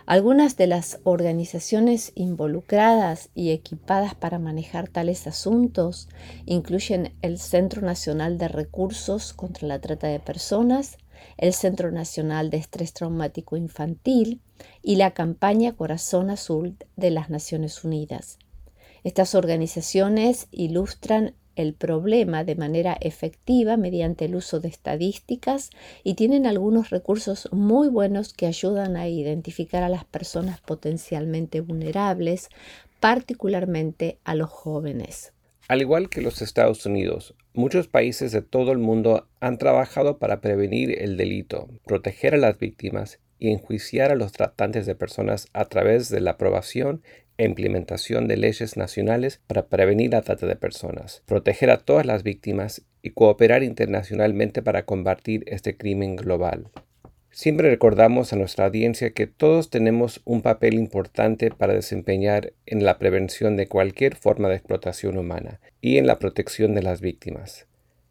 Algunas 0.06 0.56
de 0.56 0.66
las 0.66 1.00
organizaciones 1.04 2.12
involucradas 2.14 3.30
y 3.34 3.50
equipadas 3.50 4.14
para 4.14 4.38
manejar 4.38 4.88
tales 4.88 5.26
asuntos 5.26 6.08
incluyen 6.46 7.14
el 7.22 7.38
Centro 7.38 7.82
Nacional 7.82 8.38
de 8.38 8.48
Recursos 8.48 9.32
contra 9.32 9.68
la 9.68 9.80
Trata 9.80 10.08
de 10.08 10.20
Personas, 10.20 10.98
el 11.36 11.52
Centro 11.52 11.90
Nacional 11.92 12.50
de 12.50 12.56
Estrés 12.56 12.92
Traumático 12.92 13.56
Infantil 13.56 14.40
y 14.82 14.96
la 14.96 15.12
campaña 15.12 15.72
Corazón 15.72 16.30
Azul 16.30 16.76
de 16.96 17.10
las 17.10 17.30
Naciones 17.30 17.84
Unidas. 17.84 18.38
Estas 19.04 19.34
organizaciones 19.34 20.48
ilustran 20.50 21.34
el 21.56 21.74
problema 21.74 22.44
de 22.44 22.54
manera 22.54 22.96
efectiva 23.00 23.76
mediante 23.76 24.26
el 24.26 24.36
uso 24.36 24.60
de 24.60 24.68
estadísticas 24.68 25.70
y 26.04 26.14
tienen 26.14 26.46
algunos 26.46 26.90
recursos 26.90 27.48
muy 27.52 27.88
buenos 27.88 28.32
que 28.32 28.46
ayudan 28.46 28.96
a 28.96 29.08
identificar 29.08 29.82
a 29.82 29.88
las 29.88 30.04
personas 30.04 30.60
potencialmente 30.60 31.60
vulnerables, 31.60 32.48
particularmente 33.00 34.18
a 34.24 34.34
los 34.34 34.50
jóvenes. 34.50 35.32
Al 35.68 35.80
igual 35.80 36.08
que 36.08 36.20
los 36.20 36.42
Estados 36.42 36.84
Unidos, 36.84 37.34
muchos 37.54 37.86
países 37.86 38.32
de 38.32 38.42
todo 38.42 38.72
el 38.72 38.78
mundo 38.78 39.28
han 39.38 39.56
trabajado 39.56 40.18
para 40.18 40.40
prevenir 40.40 41.00
el 41.00 41.16
delito, 41.16 41.68
proteger 41.86 42.34
a 42.34 42.38
las 42.38 42.58
víctimas 42.58 43.20
y 43.38 43.50
enjuiciar 43.52 44.10
a 44.10 44.16
los 44.16 44.32
tratantes 44.32 44.84
de 44.84 44.94
personas 44.94 45.48
a 45.52 45.64
través 45.66 46.10
de 46.10 46.20
la 46.20 46.32
aprobación 46.32 47.02
e 47.40 47.44
implementación 47.46 48.28
de 48.28 48.36
leyes 48.36 48.76
nacionales 48.76 49.40
para 49.46 49.66
prevenir 49.66 50.12
la 50.12 50.20
trata 50.20 50.46
de 50.46 50.56
personas, 50.56 51.22
proteger 51.24 51.70
a 51.70 51.78
todas 51.78 52.04
las 52.04 52.22
víctimas 52.22 52.82
y 53.00 53.12
cooperar 53.12 53.62
internacionalmente 53.62 54.60
para 54.60 54.84
combatir 54.84 55.44
este 55.46 55.74
crimen 55.74 56.16
global. 56.16 56.68
Siempre 57.30 57.70
recordamos 57.70 58.34
a 58.34 58.36
nuestra 58.36 58.66
audiencia 58.66 59.12
que 59.12 59.26
todos 59.26 59.70
tenemos 59.70 60.20
un 60.26 60.42
papel 60.42 60.74
importante 60.74 61.50
para 61.50 61.72
desempeñar 61.72 62.52
en 62.66 62.84
la 62.84 62.98
prevención 62.98 63.56
de 63.56 63.68
cualquier 63.68 64.16
forma 64.16 64.50
de 64.50 64.56
explotación 64.56 65.16
humana 65.16 65.60
y 65.80 65.96
en 65.96 66.06
la 66.06 66.18
protección 66.18 66.74
de 66.74 66.82
las 66.82 67.00
víctimas. 67.00 67.66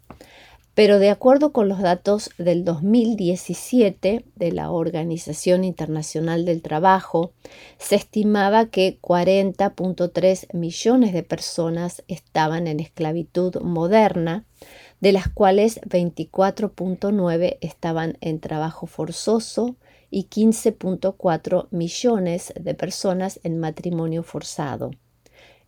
Pero 0.78 1.00
de 1.00 1.10
acuerdo 1.10 1.54
con 1.54 1.70
los 1.70 1.80
datos 1.80 2.30
del 2.38 2.64
2017 2.64 4.26
de 4.36 4.52
la 4.52 4.70
Organización 4.70 5.64
Internacional 5.64 6.46
del 6.46 6.62
Trabajo, 6.62 7.32
se 7.80 7.96
estimaba 7.96 8.68
que 8.68 9.00
40.3 9.02 10.54
millones 10.54 11.14
de 11.14 11.24
personas 11.24 12.04
estaban 12.08 12.68
en 12.68 12.80
esclavitud 12.80 13.60
moderna, 13.62 14.46
de 15.00 15.14
las 15.14 15.28
cuales 15.30 15.82
24.9 15.82 17.58
estaban 17.62 18.18
en 18.22 18.40
trabajo 18.40 18.86
forzoso 18.86 19.78
y 20.10 20.26
15.4 20.26 21.68
millones 21.72 22.54
de 22.60 22.74
personas 22.74 23.40
en 23.44 23.60
matrimonio 23.60 24.24
forzado. 24.24 24.92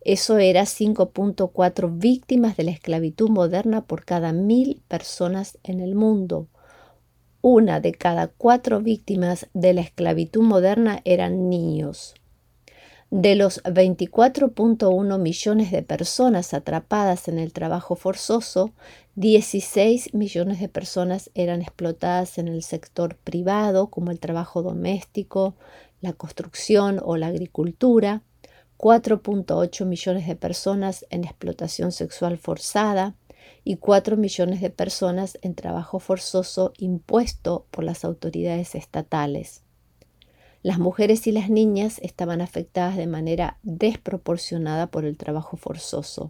Eso 0.02 0.38
era 0.38 0.62
5.4 0.62 1.98
víctimas 1.98 2.56
de 2.56 2.64
la 2.64 2.70
esclavitud 2.70 3.28
moderna 3.28 3.82
por 3.82 4.04
cada 4.04 4.32
mil 4.32 4.82
personas 4.88 5.58
en 5.62 5.80
el 5.80 5.94
mundo. 5.94 6.48
Una 7.42 7.80
de 7.80 7.92
cada 7.92 8.28
cuatro 8.28 8.80
víctimas 8.80 9.46
de 9.52 9.74
la 9.74 9.82
esclavitud 9.82 10.42
moderna 10.42 11.00
eran 11.04 11.50
niños. 11.50 12.14
De 13.10 13.34
los 13.34 13.62
24.1 13.64 15.18
millones 15.18 15.70
de 15.70 15.82
personas 15.82 16.54
atrapadas 16.54 17.28
en 17.28 17.38
el 17.38 17.52
trabajo 17.52 17.96
forzoso, 17.96 18.72
16 19.20 20.14
millones 20.14 20.60
de 20.60 20.70
personas 20.70 21.30
eran 21.34 21.60
explotadas 21.60 22.38
en 22.38 22.48
el 22.48 22.62
sector 22.62 23.16
privado, 23.16 23.88
como 23.88 24.12
el 24.12 24.18
trabajo 24.18 24.62
doméstico, 24.62 25.56
la 26.00 26.14
construcción 26.14 27.02
o 27.04 27.18
la 27.18 27.26
agricultura, 27.26 28.22
4.8 28.78 29.84
millones 29.84 30.26
de 30.26 30.36
personas 30.36 31.04
en 31.10 31.24
explotación 31.24 31.92
sexual 31.92 32.38
forzada 32.38 33.14
y 33.62 33.76
4 33.76 34.16
millones 34.16 34.62
de 34.62 34.70
personas 34.70 35.38
en 35.42 35.54
trabajo 35.54 35.98
forzoso 35.98 36.72
impuesto 36.78 37.66
por 37.70 37.84
las 37.84 38.06
autoridades 38.06 38.74
estatales. 38.74 39.64
Las 40.62 40.78
mujeres 40.78 41.26
y 41.26 41.32
las 41.32 41.48
niñas 41.48 41.98
estaban 42.02 42.42
afectadas 42.42 42.98
de 42.98 43.06
manera 43.06 43.56
desproporcionada 43.62 44.88
por 44.88 45.06
el 45.06 45.16
trabajo 45.16 45.56
forzoso, 45.56 46.28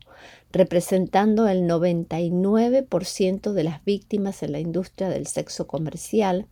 representando 0.53 1.49
el 1.49 1.63
99% 1.63 3.53
de 3.53 3.65
las 3.65 3.85
víctimas 3.85 4.45
en 4.45 4.53
la 4.53 4.61
industria 4.61 5.09
del 5.09 5.27
sexo 5.27 5.67
comercial 5.67 6.47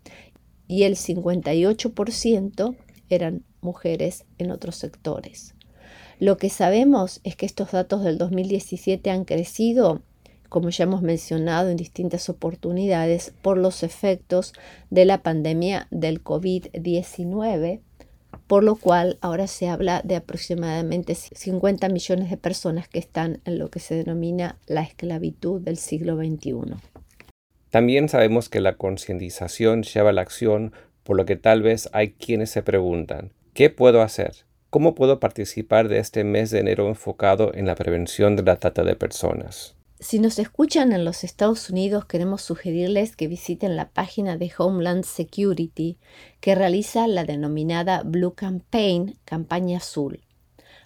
y 0.67 0.83
el 0.83 0.97
58% 0.97 2.77
eran 3.11 3.45
mujeres 3.61 4.25
en 4.39 4.51
otros 4.51 4.75
sectores. 4.75 5.55
Lo 6.19 6.37
que 6.37 6.51
sabemos 6.51 7.21
es 7.23 7.37
que 7.37 7.47
estos 7.47 7.71
datos 7.71 8.03
del 8.03 8.19
2017 8.19 9.09
han 9.11 9.25
crecido, 9.25 10.03
como 10.49 10.71
ya 10.71 10.85
hemos 10.85 11.03
mencionado 11.03 11.71
en 11.71 11.77
distintas 11.77 12.29
oportunidades, 12.29 13.35
por 13.43 13.59
los 13.59 13.83
efectos 13.83 14.53
de 14.91 15.05
la 15.05 15.23
pandemia 15.23 15.89
del 15.91 16.23
COVID-19, 16.23 17.81
por 18.47 18.65
lo 18.65 18.77
cual 18.77 19.19
ahora 19.21 19.47
se 19.47 19.69
habla 19.69 20.01
de 20.05 20.17
aproximadamente 20.17 21.15
50 21.15 21.89
millones 21.89 22.31
de 22.31 22.37
personas 22.37 22.89
que 22.89 22.99
están 22.99 23.41
en 23.45 23.59
lo 23.59 23.71
que 23.71 23.81
se 23.81 23.95
denomina 23.95 24.59
la 24.67 24.83
esclavitud 24.83 25.61
del 25.61 25.77
siglo 25.77 26.17
XXI. 26.17 26.77
También 27.71 28.09
sabemos 28.09 28.49
que 28.49 28.61
la 28.61 28.77
concientización 28.77 29.83
lleva 29.83 30.11
a 30.11 30.13
la 30.13 30.23
acción, 30.23 30.73
por 31.03 31.17
lo 31.17 31.27
que 31.27 31.37
tal 31.37 31.63
vez 31.63 31.91
hay 31.93 32.13
quienes 32.13 32.51
se 32.51 32.63
preguntan, 32.63 33.33
¿qué 33.53 33.69
puedo 33.71 34.01
hacer? 34.03 34.47
¿Cómo 34.71 34.95
puedo 34.95 35.21
participar 35.21 35.89
de 35.89 35.99
este 35.99 36.25
mes 36.25 36.51
de 36.51 36.61
enero 36.61 36.89
enfocado 36.89 37.55
en 37.55 37.67
la 37.67 37.75
prevención 37.75 38.37
de 38.37 38.43
la 38.43 38.57
trata 38.57 38.85
de 38.85 38.97
personas? 38.97 39.78
Si 40.01 40.21
nos 40.21 40.39
escuchan 40.39 40.93
en 40.93 41.05
los 41.05 41.25
Estados 41.25 41.71
Unidos, 41.71 42.05
queremos 42.05 42.43
sugerirles 42.43 43.17
que 43.17 43.27
visiten 43.27 43.75
la 43.75 43.89
página 43.89 44.37
de 44.37 44.53
Homeland 44.57 45.05
Security 45.05 45.99
que 46.39 46.55
realiza 46.55 47.09
la 47.09 47.25
denominada 47.25 48.05
Blue 48.05 48.35
Campaign, 48.35 49.19
campaña 49.25 49.79
azul. 49.79 50.21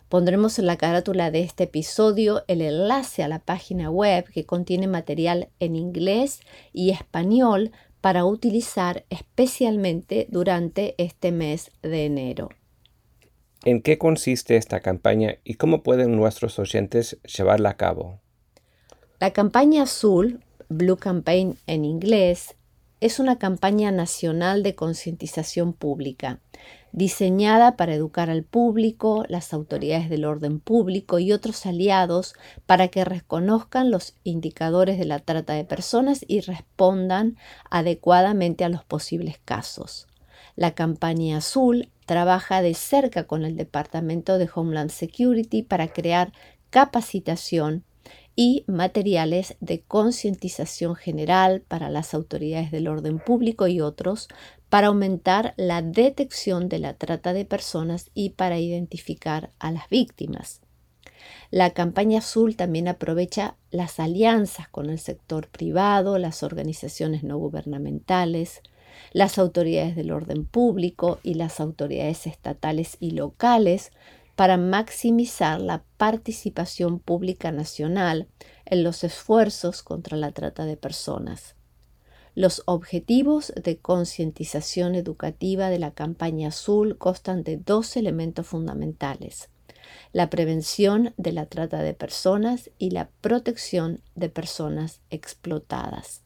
Pondremos 0.08 0.58
en 0.58 0.64
la 0.64 0.78
carátula 0.78 1.30
de 1.30 1.42
este 1.42 1.64
episodio 1.64 2.42
el 2.48 2.62
enlace 2.62 3.22
a 3.22 3.28
la 3.28 3.38
página 3.38 3.90
web 3.90 4.24
que 4.32 4.46
contiene 4.46 4.86
material 4.86 5.50
en 5.60 5.76
inglés 5.76 6.40
y 6.72 6.88
español 6.88 7.70
para 8.00 8.24
utilizar 8.24 9.04
especialmente 9.10 10.26
durante 10.30 10.94
este 10.96 11.32
mes 11.32 11.70
de 11.82 12.06
enero. 12.06 12.48
¿En 13.64 13.82
qué 13.82 13.98
consiste 13.98 14.56
esta 14.56 14.80
campaña 14.80 15.36
y 15.44 15.54
cómo 15.54 15.82
pueden 15.82 16.16
nuestros 16.16 16.58
oyentes 16.58 17.18
llevarla 17.24 17.70
a 17.70 17.76
cabo? 17.76 18.22
La 19.22 19.32
campaña 19.32 19.84
azul, 19.84 20.40
Blue 20.68 20.96
Campaign 20.96 21.56
en 21.68 21.84
inglés, 21.84 22.56
es 22.98 23.20
una 23.20 23.38
campaña 23.38 23.92
nacional 23.92 24.64
de 24.64 24.74
concientización 24.74 25.74
pública, 25.74 26.40
diseñada 26.90 27.76
para 27.76 27.94
educar 27.94 28.30
al 28.30 28.42
público, 28.42 29.24
las 29.28 29.54
autoridades 29.54 30.10
del 30.10 30.24
orden 30.24 30.58
público 30.58 31.20
y 31.20 31.30
otros 31.30 31.66
aliados 31.66 32.34
para 32.66 32.88
que 32.88 33.04
reconozcan 33.04 33.92
los 33.92 34.16
indicadores 34.24 34.98
de 34.98 35.04
la 35.04 35.20
trata 35.20 35.52
de 35.52 35.64
personas 35.64 36.24
y 36.26 36.40
respondan 36.40 37.36
adecuadamente 37.70 38.64
a 38.64 38.70
los 38.70 38.82
posibles 38.82 39.38
casos. 39.44 40.08
La 40.56 40.74
campaña 40.74 41.36
azul 41.36 41.90
trabaja 42.06 42.60
de 42.60 42.74
cerca 42.74 43.28
con 43.28 43.44
el 43.44 43.54
Departamento 43.54 44.38
de 44.38 44.50
Homeland 44.52 44.90
Security 44.90 45.62
para 45.62 45.86
crear 45.86 46.32
capacitación 46.70 47.84
y 48.34 48.64
materiales 48.66 49.56
de 49.60 49.82
concientización 49.82 50.94
general 50.94 51.62
para 51.66 51.90
las 51.90 52.14
autoridades 52.14 52.70
del 52.70 52.88
orden 52.88 53.18
público 53.18 53.68
y 53.68 53.80
otros 53.80 54.28
para 54.68 54.86
aumentar 54.86 55.54
la 55.56 55.82
detección 55.82 56.68
de 56.68 56.78
la 56.78 56.94
trata 56.94 57.32
de 57.32 57.44
personas 57.44 58.10
y 58.14 58.30
para 58.30 58.58
identificar 58.58 59.50
a 59.58 59.70
las 59.70 59.88
víctimas. 59.90 60.62
La 61.50 61.70
campaña 61.70 62.18
azul 62.18 62.56
también 62.56 62.88
aprovecha 62.88 63.56
las 63.70 64.00
alianzas 64.00 64.68
con 64.68 64.88
el 64.88 64.98
sector 64.98 65.48
privado, 65.48 66.18
las 66.18 66.42
organizaciones 66.42 67.22
no 67.22 67.36
gubernamentales, 67.36 68.62
las 69.12 69.38
autoridades 69.38 69.94
del 69.94 70.10
orden 70.10 70.44
público 70.44 71.18
y 71.22 71.34
las 71.34 71.60
autoridades 71.60 72.26
estatales 72.26 72.96
y 73.00 73.10
locales 73.10 73.92
para 74.36 74.56
maximizar 74.56 75.60
la 75.60 75.84
participación 75.96 76.98
pública 76.98 77.52
nacional 77.52 78.28
en 78.64 78.82
los 78.82 79.04
esfuerzos 79.04 79.82
contra 79.82 80.16
la 80.16 80.32
trata 80.32 80.64
de 80.64 80.76
personas. 80.76 81.56
Los 82.34 82.62
objetivos 82.64 83.52
de 83.62 83.76
concientización 83.78 84.94
educativa 84.94 85.68
de 85.68 85.78
la 85.78 85.90
campaña 85.90 86.48
azul 86.48 86.96
constan 86.96 87.44
de 87.44 87.58
dos 87.58 87.94
elementos 87.96 88.46
fundamentales, 88.46 89.50
la 90.12 90.30
prevención 90.30 91.12
de 91.18 91.32
la 91.32 91.46
trata 91.46 91.82
de 91.82 91.92
personas 91.92 92.70
y 92.78 92.90
la 92.90 93.10
protección 93.20 94.00
de 94.14 94.30
personas 94.30 95.02
explotadas. 95.10 96.22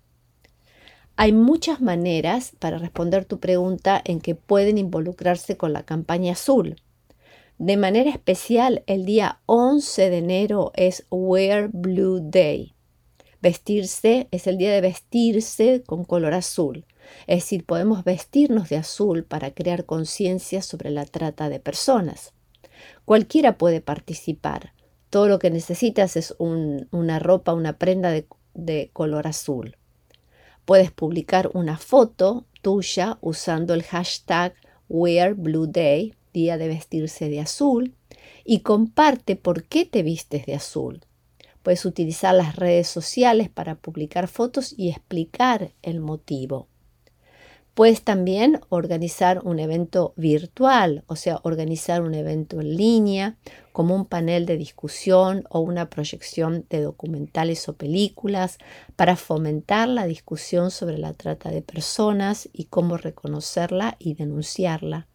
Hay 1.16 1.32
muchas 1.32 1.80
maneras 1.80 2.52
para 2.58 2.78
responder 2.78 3.24
tu 3.24 3.40
pregunta 3.40 4.00
en 4.04 4.20
que 4.20 4.34
pueden 4.34 4.76
involucrarse 4.76 5.56
con 5.56 5.72
la 5.72 5.82
campaña 5.82 6.32
azul. 6.32 6.76
De 7.58 7.78
manera 7.78 8.10
especial, 8.10 8.84
el 8.86 9.06
día 9.06 9.40
11 9.46 10.10
de 10.10 10.18
enero 10.18 10.72
es 10.74 11.06
Wear 11.10 11.70
Blue 11.72 12.20
Day. 12.22 12.74
Vestirse 13.40 14.28
es 14.30 14.46
el 14.46 14.58
día 14.58 14.70
de 14.72 14.82
vestirse 14.82 15.82
con 15.86 16.04
color 16.04 16.34
azul. 16.34 16.84
Es 17.26 17.44
decir, 17.44 17.64
podemos 17.64 18.04
vestirnos 18.04 18.68
de 18.68 18.76
azul 18.76 19.24
para 19.24 19.52
crear 19.52 19.86
conciencia 19.86 20.60
sobre 20.60 20.90
la 20.90 21.06
trata 21.06 21.48
de 21.48 21.58
personas. 21.58 22.34
Cualquiera 23.06 23.56
puede 23.56 23.80
participar. 23.80 24.74
Todo 25.08 25.26
lo 25.26 25.38
que 25.38 25.50
necesitas 25.50 26.16
es 26.16 26.34
una 26.38 27.18
ropa, 27.18 27.54
una 27.54 27.78
prenda 27.78 28.12
de 28.52 28.90
color 28.92 29.26
azul. 29.26 29.78
Puedes 30.66 30.90
publicar 30.90 31.48
una 31.54 31.78
foto 31.78 32.44
tuya 32.60 33.16
usando 33.22 33.72
el 33.72 33.82
hashtag 33.82 34.52
WearBlueDay, 34.88 36.15
día 36.36 36.58
de 36.58 36.68
vestirse 36.68 37.30
de 37.30 37.40
azul, 37.40 37.94
y 38.44 38.60
comparte 38.60 39.36
por 39.36 39.64
qué 39.64 39.86
te 39.86 40.02
vistes 40.02 40.44
de 40.44 40.54
azul. 40.54 41.00
Puedes 41.62 41.86
utilizar 41.86 42.34
las 42.34 42.56
redes 42.56 42.88
sociales 42.88 43.48
para 43.48 43.74
publicar 43.74 44.28
fotos 44.28 44.74
y 44.76 44.90
explicar 44.90 45.72
el 45.82 46.00
motivo. 46.00 46.68
Puedes 47.72 48.02
también 48.02 48.60
organizar 48.68 49.40
un 49.44 49.58
evento 49.58 50.12
virtual, 50.16 51.04
o 51.06 51.16
sea, 51.16 51.40
organizar 51.42 52.02
un 52.02 52.14
evento 52.14 52.60
en 52.60 52.76
línea, 52.76 53.36
como 53.72 53.94
un 53.94 54.04
panel 54.04 54.44
de 54.44 54.58
discusión 54.58 55.44
o 55.50 55.60
una 55.60 55.88
proyección 55.88 56.66
de 56.68 56.82
documentales 56.82 57.66
o 57.68 57.76
películas, 57.76 58.58
para 58.94 59.16
fomentar 59.16 59.88
la 59.88 60.06
discusión 60.06 60.70
sobre 60.70 60.98
la 60.98 61.14
trata 61.14 61.50
de 61.50 61.62
personas 61.62 62.48
y 62.52 62.64
cómo 62.64 62.98
reconocerla 62.98 63.96
y 63.98 64.14
denunciarla, 64.14 65.06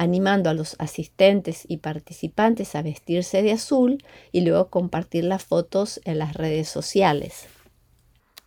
animando 0.00 0.48
a 0.48 0.54
los 0.54 0.76
asistentes 0.78 1.66
y 1.68 1.76
participantes 1.76 2.74
a 2.74 2.80
vestirse 2.80 3.42
de 3.42 3.52
azul 3.52 4.02
y 4.32 4.40
luego 4.40 4.70
compartir 4.70 5.24
las 5.24 5.44
fotos 5.44 6.00
en 6.06 6.18
las 6.18 6.32
redes 6.32 6.68
sociales. 6.68 7.48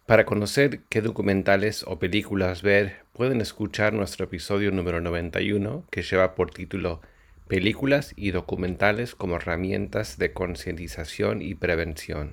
Para 0.07 0.25
conocer 0.25 0.81
qué 0.89 1.01
documentales 1.01 1.85
o 1.87 1.99
películas 1.99 2.63
ver, 2.63 3.03
pueden 3.13 3.39
escuchar 3.39 3.93
nuestro 3.93 4.25
episodio 4.25 4.71
número 4.71 4.99
91 4.99 5.85
que 5.91 6.01
lleva 6.01 6.33
por 6.33 6.49
título 6.49 7.01
Películas 7.47 8.13
y 8.15 8.31
documentales 8.31 9.13
como 9.13 9.35
herramientas 9.35 10.17
de 10.17 10.33
concientización 10.33 11.43
y 11.43 11.53
prevención, 11.53 12.31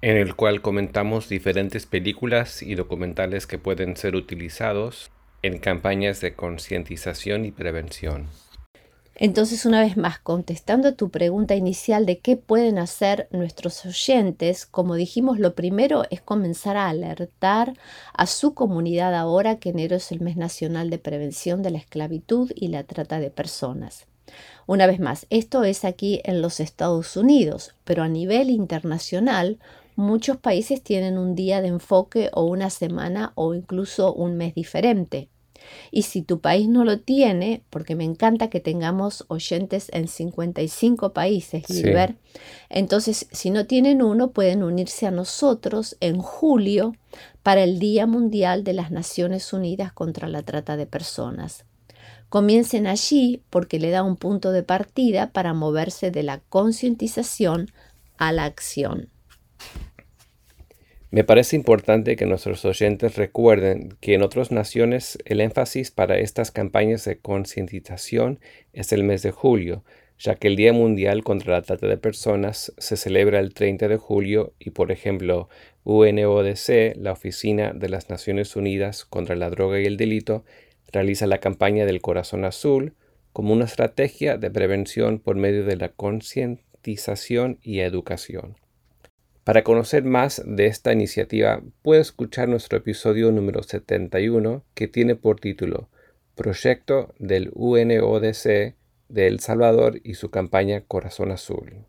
en 0.00 0.16
el 0.16 0.34
cual 0.34 0.62
comentamos 0.62 1.28
diferentes 1.28 1.84
películas 1.84 2.62
y 2.62 2.74
documentales 2.74 3.46
que 3.46 3.58
pueden 3.58 3.98
ser 3.98 4.16
utilizados 4.16 5.10
en 5.42 5.58
campañas 5.58 6.22
de 6.22 6.34
concientización 6.34 7.44
y 7.44 7.50
prevención. 7.52 8.28
Entonces, 9.18 9.64
una 9.64 9.80
vez 9.80 9.96
más, 9.96 10.18
contestando 10.18 10.88
a 10.88 10.92
tu 10.92 11.08
pregunta 11.08 11.54
inicial 11.54 12.04
de 12.04 12.18
qué 12.18 12.36
pueden 12.36 12.78
hacer 12.78 13.28
nuestros 13.30 13.86
oyentes, 13.86 14.66
como 14.66 14.94
dijimos, 14.94 15.38
lo 15.38 15.54
primero 15.54 16.02
es 16.10 16.20
comenzar 16.20 16.76
a 16.76 16.90
alertar 16.90 17.72
a 18.12 18.26
su 18.26 18.52
comunidad 18.52 19.14
ahora 19.14 19.56
que 19.56 19.70
enero 19.70 19.96
es 19.96 20.12
el 20.12 20.20
mes 20.20 20.36
nacional 20.36 20.90
de 20.90 20.98
prevención 20.98 21.62
de 21.62 21.70
la 21.70 21.78
esclavitud 21.78 22.52
y 22.54 22.68
la 22.68 22.84
trata 22.84 23.18
de 23.18 23.30
personas. 23.30 24.06
Una 24.66 24.86
vez 24.86 25.00
más, 25.00 25.26
esto 25.30 25.64
es 25.64 25.86
aquí 25.86 26.20
en 26.24 26.42
los 26.42 26.60
Estados 26.60 27.16
Unidos, 27.16 27.74
pero 27.84 28.02
a 28.02 28.08
nivel 28.08 28.50
internacional, 28.50 29.58
muchos 29.94 30.36
países 30.36 30.82
tienen 30.82 31.16
un 31.16 31.34
día 31.34 31.62
de 31.62 31.68
enfoque 31.68 32.28
o 32.34 32.44
una 32.44 32.68
semana 32.68 33.32
o 33.34 33.54
incluso 33.54 34.12
un 34.12 34.36
mes 34.36 34.54
diferente. 34.54 35.30
Y 35.90 36.02
si 36.02 36.22
tu 36.22 36.40
país 36.40 36.68
no 36.68 36.84
lo 36.84 37.00
tiene, 37.00 37.62
porque 37.70 37.94
me 37.94 38.04
encanta 38.04 38.48
que 38.48 38.60
tengamos 38.60 39.24
oyentes 39.28 39.88
en 39.92 40.08
55 40.08 41.12
países, 41.12 41.64
Gilbert, 41.66 42.16
entonces 42.68 43.26
si 43.30 43.50
no 43.50 43.66
tienen 43.66 44.02
uno, 44.02 44.30
pueden 44.30 44.62
unirse 44.62 45.06
a 45.06 45.10
nosotros 45.10 45.96
en 46.00 46.18
julio 46.18 46.94
para 47.42 47.62
el 47.62 47.78
Día 47.78 48.06
Mundial 48.06 48.64
de 48.64 48.72
las 48.72 48.90
Naciones 48.90 49.52
Unidas 49.52 49.92
contra 49.92 50.28
la 50.28 50.42
Trata 50.42 50.76
de 50.76 50.86
Personas. 50.86 51.64
Comiencen 52.28 52.86
allí 52.86 53.42
porque 53.50 53.78
le 53.78 53.90
da 53.90 54.02
un 54.02 54.16
punto 54.16 54.50
de 54.50 54.62
partida 54.62 55.30
para 55.30 55.54
moverse 55.54 56.10
de 56.10 56.24
la 56.24 56.40
concientización 56.48 57.70
a 58.18 58.32
la 58.32 58.44
acción. 58.44 59.10
Me 61.16 61.24
parece 61.24 61.56
importante 61.56 62.14
que 62.14 62.26
nuestros 62.26 62.62
oyentes 62.66 63.16
recuerden 63.16 63.96
que 64.02 64.12
en 64.12 64.22
otras 64.22 64.52
naciones 64.52 65.16
el 65.24 65.40
énfasis 65.40 65.90
para 65.90 66.18
estas 66.18 66.50
campañas 66.50 67.06
de 67.06 67.16
concientización 67.16 68.38
es 68.74 68.92
el 68.92 69.02
mes 69.02 69.22
de 69.22 69.30
julio, 69.30 69.82
ya 70.18 70.34
que 70.34 70.48
el 70.48 70.56
Día 70.56 70.74
Mundial 70.74 71.24
contra 71.24 71.54
la 71.54 71.62
Trata 71.62 71.86
de 71.86 71.96
Personas 71.96 72.74
se 72.76 72.98
celebra 72.98 73.40
el 73.40 73.54
30 73.54 73.88
de 73.88 73.96
julio 73.96 74.52
y, 74.58 74.72
por 74.72 74.92
ejemplo, 74.92 75.48
UNODC, 75.84 76.96
la 76.96 77.12
Oficina 77.12 77.72
de 77.72 77.88
las 77.88 78.10
Naciones 78.10 78.54
Unidas 78.54 79.06
contra 79.06 79.36
la 79.36 79.48
Droga 79.48 79.80
y 79.80 79.86
el 79.86 79.96
Delito, 79.96 80.44
realiza 80.92 81.26
la 81.26 81.38
campaña 81.38 81.86
del 81.86 82.02
Corazón 82.02 82.44
Azul 82.44 82.92
como 83.32 83.54
una 83.54 83.64
estrategia 83.64 84.36
de 84.36 84.50
prevención 84.50 85.18
por 85.18 85.36
medio 85.36 85.64
de 85.64 85.76
la 85.76 85.88
concientización 85.88 87.58
y 87.62 87.78
educación. 87.78 88.58
Para 89.46 89.62
conocer 89.62 90.02
más 90.02 90.42
de 90.44 90.66
esta 90.66 90.92
iniciativa, 90.92 91.62
puede 91.82 92.00
escuchar 92.00 92.48
nuestro 92.48 92.78
episodio 92.78 93.30
número 93.30 93.62
71 93.62 94.64
que 94.74 94.88
tiene 94.88 95.14
por 95.14 95.38
título 95.38 95.88
Proyecto 96.34 97.14
del 97.20 97.52
UNODC 97.54 98.74
de 99.08 99.26
El 99.28 99.38
Salvador 99.38 100.00
y 100.02 100.14
su 100.14 100.30
campaña 100.30 100.80
Corazón 100.80 101.30
Azul. 101.30 101.86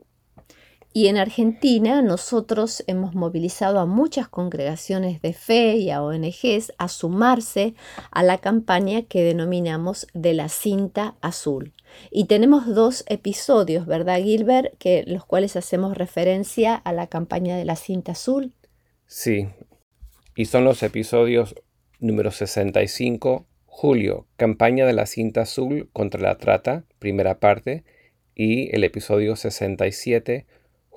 Y 0.98 1.10
en 1.10 1.18
Argentina 1.18 2.02
nosotros 2.02 2.84
hemos 2.88 3.14
movilizado 3.14 3.80
a 3.80 3.86
muchas 3.86 4.28
congregaciones 4.28 5.22
de 5.22 5.34
fe 5.34 5.76
y 5.76 5.92
a 5.92 6.02
ONGs 6.02 6.74
a 6.80 6.88
sumarse 6.88 7.76
a 8.10 8.24
la 8.24 8.40
campaña 8.40 9.04
que 9.04 9.22
denominamos 9.22 10.08
de 10.16 10.34
la 10.34 10.50
cinta 10.50 11.16
azul. 11.22 11.76
Y 12.10 12.26
tenemos 12.26 12.66
dos 12.66 13.04
episodios, 13.10 13.86
¿verdad, 13.86 14.24
Gilbert? 14.24 14.76
Que 14.80 15.04
los 15.06 15.24
cuales 15.24 15.56
hacemos 15.56 15.96
referencia 15.96 16.74
a 16.74 16.94
la 16.94 17.06
campaña 17.06 17.58
de 17.58 17.66
la 17.66 17.76
cinta 17.76 18.14
azul. 18.14 18.54
Sí, 19.06 19.50
y 20.36 20.46
son 20.46 20.64
los 20.64 20.82
episodios 20.82 21.54
número 22.00 22.32
65, 22.32 23.46
Julio, 23.68 24.26
campaña 24.36 24.88
de 24.88 24.94
la 24.94 25.06
cinta 25.06 25.42
azul 25.42 25.92
contra 25.94 26.22
la 26.22 26.40
trata, 26.40 26.86
primera 26.98 27.40
parte, 27.40 27.84
y 28.34 28.76
el 28.76 28.84
episodio 28.84 29.36
67, 29.36 30.48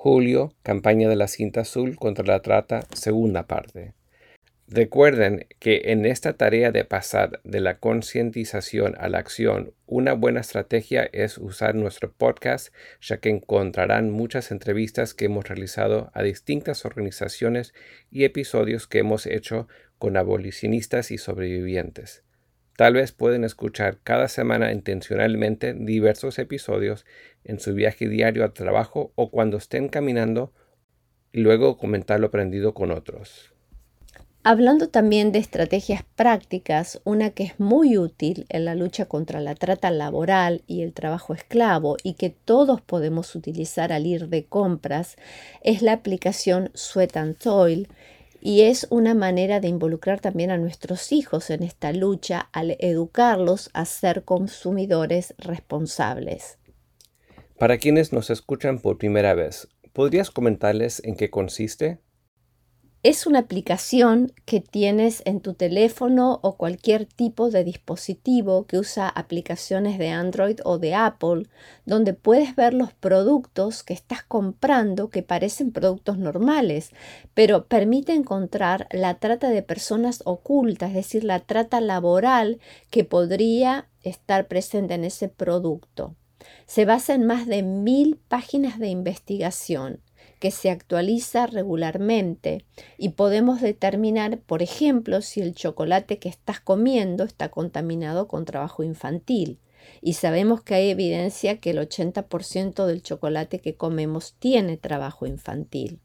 Julio, 0.03 0.55
campaña 0.63 1.07
de 1.09 1.15
la 1.15 1.27
cinta 1.27 1.61
azul 1.61 1.95
contra 1.95 2.25
la 2.25 2.41
trata, 2.41 2.87
segunda 2.91 3.45
parte. 3.45 3.93
Recuerden 4.67 5.45
que 5.59 5.91
en 5.91 6.07
esta 6.07 6.33
tarea 6.33 6.71
de 6.71 6.85
pasar 6.85 7.39
de 7.43 7.59
la 7.59 7.77
concientización 7.77 8.95
a 8.97 9.09
la 9.09 9.19
acción, 9.19 9.75
una 9.85 10.13
buena 10.13 10.39
estrategia 10.39 11.07
es 11.13 11.37
usar 11.37 11.75
nuestro 11.75 12.11
podcast, 12.11 12.73
ya 12.99 13.17
que 13.17 13.29
encontrarán 13.29 14.09
muchas 14.09 14.49
entrevistas 14.49 15.13
que 15.13 15.25
hemos 15.25 15.47
realizado 15.47 16.09
a 16.15 16.23
distintas 16.23 16.83
organizaciones 16.83 17.75
y 18.09 18.23
episodios 18.23 18.87
que 18.87 18.97
hemos 18.97 19.27
hecho 19.27 19.67
con 19.99 20.17
abolicionistas 20.17 21.11
y 21.11 21.19
sobrevivientes. 21.19 22.23
Tal 22.81 22.95
vez 22.95 23.11
pueden 23.11 23.43
escuchar 23.43 23.99
cada 24.03 24.27
semana 24.27 24.71
intencionalmente 24.71 25.75
diversos 25.75 26.39
episodios 26.39 27.05
en 27.43 27.59
su 27.59 27.73
viaje 27.73 28.07
diario 28.07 28.43
al 28.43 28.53
trabajo 28.53 29.11
o 29.15 29.31
cuando 29.31 29.57
estén 29.57 29.89
caminando 29.89 30.53
y 31.31 31.41
luego 31.41 31.77
comentar 31.77 32.19
lo 32.19 32.27
aprendido 32.27 32.73
con 32.73 32.91
otros. 32.91 33.53
Hablando 34.43 34.89
también 34.89 35.31
de 35.31 35.37
estrategias 35.37 36.01
prácticas, 36.15 36.99
una 37.03 37.29
que 37.29 37.43
es 37.43 37.59
muy 37.59 37.99
útil 37.99 38.47
en 38.49 38.65
la 38.65 38.73
lucha 38.73 39.05
contra 39.05 39.39
la 39.39 39.53
trata 39.53 39.91
laboral 39.91 40.63
y 40.65 40.81
el 40.81 40.93
trabajo 40.93 41.35
esclavo 41.35 41.97
y 42.01 42.15
que 42.15 42.31
todos 42.31 42.81
podemos 42.81 43.35
utilizar 43.35 43.93
al 43.93 44.07
ir 44.07 44.29
de 44.29 44.45
compras 44.45 45.15
es 45.61 45.83
la 45.83 45.93
aplicación 45.93 46.71
Sweat 46.73 47.17
and 47.17 47.37
Toil 47.37 47.87
y 48.41 48.61
es 48.61 48.87
una 48.89 49.13
manera 49.13 49.59
de 49.59 49.67
involucrar 49.67 50.19
también 50.19 50.49
a 50.49 50.57
nuestros 50.57 51.11
hijos 51.11 51.51
en 51.51 51.61
esta 51.61 51.93
lucha 51.93 52.49
al 52.51 52.75
educarlos 52.79 53.69
a 53.73 53.85
ser 53.85 54.23
consumidores 54.23 55.35
responsables. 55.37 56.57
Para 57.61 57.77
quienes 57.77 58.11
nos 58.11 58.31
escuchan 58.31 58.79
por 58.79 58.97
primera 58.97 59.35
vez, 59.35 59.67
¿podrías 59.93 60.31
comentarles 60.31 60.99
en 61.05 61.15
qué 61.15 61.29
consiste? 61.29 62.01
Es 63.03 63.27
una 63.27 63.37
aplicación 63.37 64.33
que 64.45 64.61
tienes 64.61 65.21
en 65.25 65.41
tu 65.41 65.53
teléfono 65.53 66.39
o 66.41 66.57
cualquier 66.57 67.05
tipo 67.05 67.51
de 67.51 67.63
dispositivo 67.63 68.65
que 68.65 68.79
usa 68.79 69.07
aplicaciones 69.07 69.99
de 69.99 70.09
Android 70.09 70.59
o 70.63 70.79
de 70.79 70.95
Apple, 70.95 71.43
donde 71.85 72.15
puedes 72.15 72.55
ver 72.55 72.73
los 72.73 72.93
productos 72.93 73.83
que 73.83 73.93
estás 73.93 74.23
comprando 74.23 75.11
que 75.11 75.21
parecen 75.21 75.71
productos 75.71 76.17
normales, 76.17 76.89
pero 77.35 77.67
permite 77.67 78.13
encontrar 78.13 78.87
la 78.89 79.19
trata 79.19 79.51
de 79.51 79.61
personas 79.61 80.23
ocultas, 80.25 80.89
es 80.89 80.95
decir, 80.95 81.23
la 81.23 81.41
trata 81.41 81.79
laboral 81.79 82.59
que 82.89 83.03
podría 83.03 83.87
estar 84.01 84.47
presente 84.47 84.95
en 84.95 85.03
ese 85.03 85.29
producto. 85.29 86.15
Se 86.65 86.85
basa 86.85 87.13
en 87.13 87.25
más 87.25 87.47
de 87.47 87.63
mil 87.63 88.17
páginas 88.27 88.79
de 88.79 88.87
investigación 88.87 90.01
que 90.39 90.51
se 90.51 90.71
actualiza 90.71 91.45
regularmente 91.45 92.65
y 92.97 93.09
podemos 93.09 93.61
determinar, 93.61 94.39
por 94.39 94.63
ejemplo, 94.63 95.21
si 95.21 95.39
el 95.39 95.53
chocolate 95.53 96.17
que 96.17 96.29
estás 96.29 96.59
comiendo 96.59 97.23
está 97.23 97.49
contaminado 97.49 98.27
con 98.27 98.45
trabajo 98.45 98.83
infantil. 98.83 99.59
Y 100.01 100.13
sabemos 100.13 100.63
que 100.63 100.73
hay 100.73 100.89
evidencia 100.89 101.59
que 101.59 101.69
el 101.69 101.77
80% 101.77 102.85
del 102.87 103.03
chocolate 103.03 103.59
que 103.59 103.75
comemos 103.75 104.33
tiene 104.39 104.77
trabajo 104.77 105.27
infantil. 105.27 105.99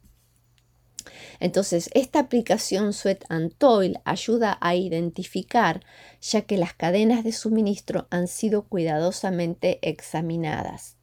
Entonces, 1.40 1.90
esta 1.94 2.20
aplicación 2.20 2.92
Sweat 2.92 3.24
and 3.28 3.52
Toil 3.56 3.98
ayuda 4.04 4.58
a 4.60 4.74
identificar, 4.74 5.82
ya 6.20 6.42
que 6.42 6.58
las 6.58 6.74
cadenas 6.74 7.24
de 7.24 7.32
suministro 7.32 8.06
han 8.10 8.28
sido 8.28 8.62
cuidadosamente 8.62 9.78
examinadas 9.82 10.95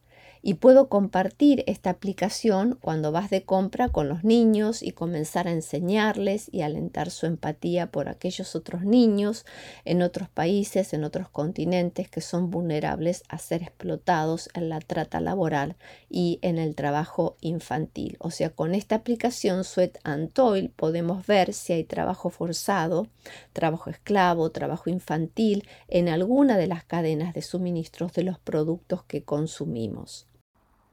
y 0.46 0.56
puedo 0.56 0.90
compartir 0.90 1.64
esta 1.68 1.90
aplicación 1.90 2.78
cuando 2.82 3.14
vas 3.14 3.30
de 3.30 3.44
compra 3.44 3.88
con 3.88 4.10
los 4.10 4.26
niños 4.26 4.84
y 4.84 4.92
comenzar 4.92 5.48
a 5.48 5.52
enseñarles 5.52 6.50
y 6.52 6.64
alentar 6.64 7.12
su 7.12 7.26
empatía 7.26 7.90
por 7.92 8.10
aquellos 8.10 8.54
otros 8.54 8.84
niños 8.84 9.46
en 9.86 10.02
otros 10.02 10.28
países, 10.28 10.94
en 10.94 11.06
otros 11.06 11.30
continentes 11.30 12.10
que 12.10 12.20
son 12.20 12.52
vulnerables 12.52 13.24
a 13.30 13.38
ser 13.38 13.64
explotados 13.64 14.50
en 14.54 14.68
la 14.68 14.82
trata 14.82 15.22
laboral 15.22 15.78
y 16.10 16.40
en 16.42 16.58
el 16.58 16.76
trabajo 16.76 17.38
infantil. 17.40 18.18
O 18.20 18.30
sea, 18.30 18.50
con 18.50 18.76
esta 18.76 18.96
aplicación 18.96 19.64
Sweat 19.64 19.98
and 20.04 20.34
Toil 20.34 20.70
podemos 20.72 21.26
ver 21.26 21.54
si 21.54 21.72
hay 21.72 21.86
trabajo 21.86 22.30
forzado, 22.30 23.08
trabajo 23.54 23.90
esclavo, 23.90 24.52
trabajo 24.52 24.90
infantil 24.90 25.66
en 25.88 26.10
alguna 26.10 26.58
de 26.58 26.68
las 26.68 26.84
cadenas 26.84 27.34
de 27.34 27.42
suministros 27.42 28.12
de 28.12 28.24
los 28.24 28.40
productos 28.40 29.04
que 29.06 29.24
consumimos. 29.24 30.28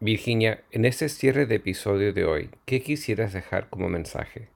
Virginia, 0.03 0.63
en 0.73 0.87
este 0.87 1.11
cierre 1.11 1.45
de 1.45 1.57
episodio 1.57 2.15
de 2.15 2.25
hoy, 2.25 2.49
¿qué 2.65 2.83
quisieras 2.83 3.35
dejar 3.35 3.69
como 3.69 3.91
mensaje? 3.91 4.49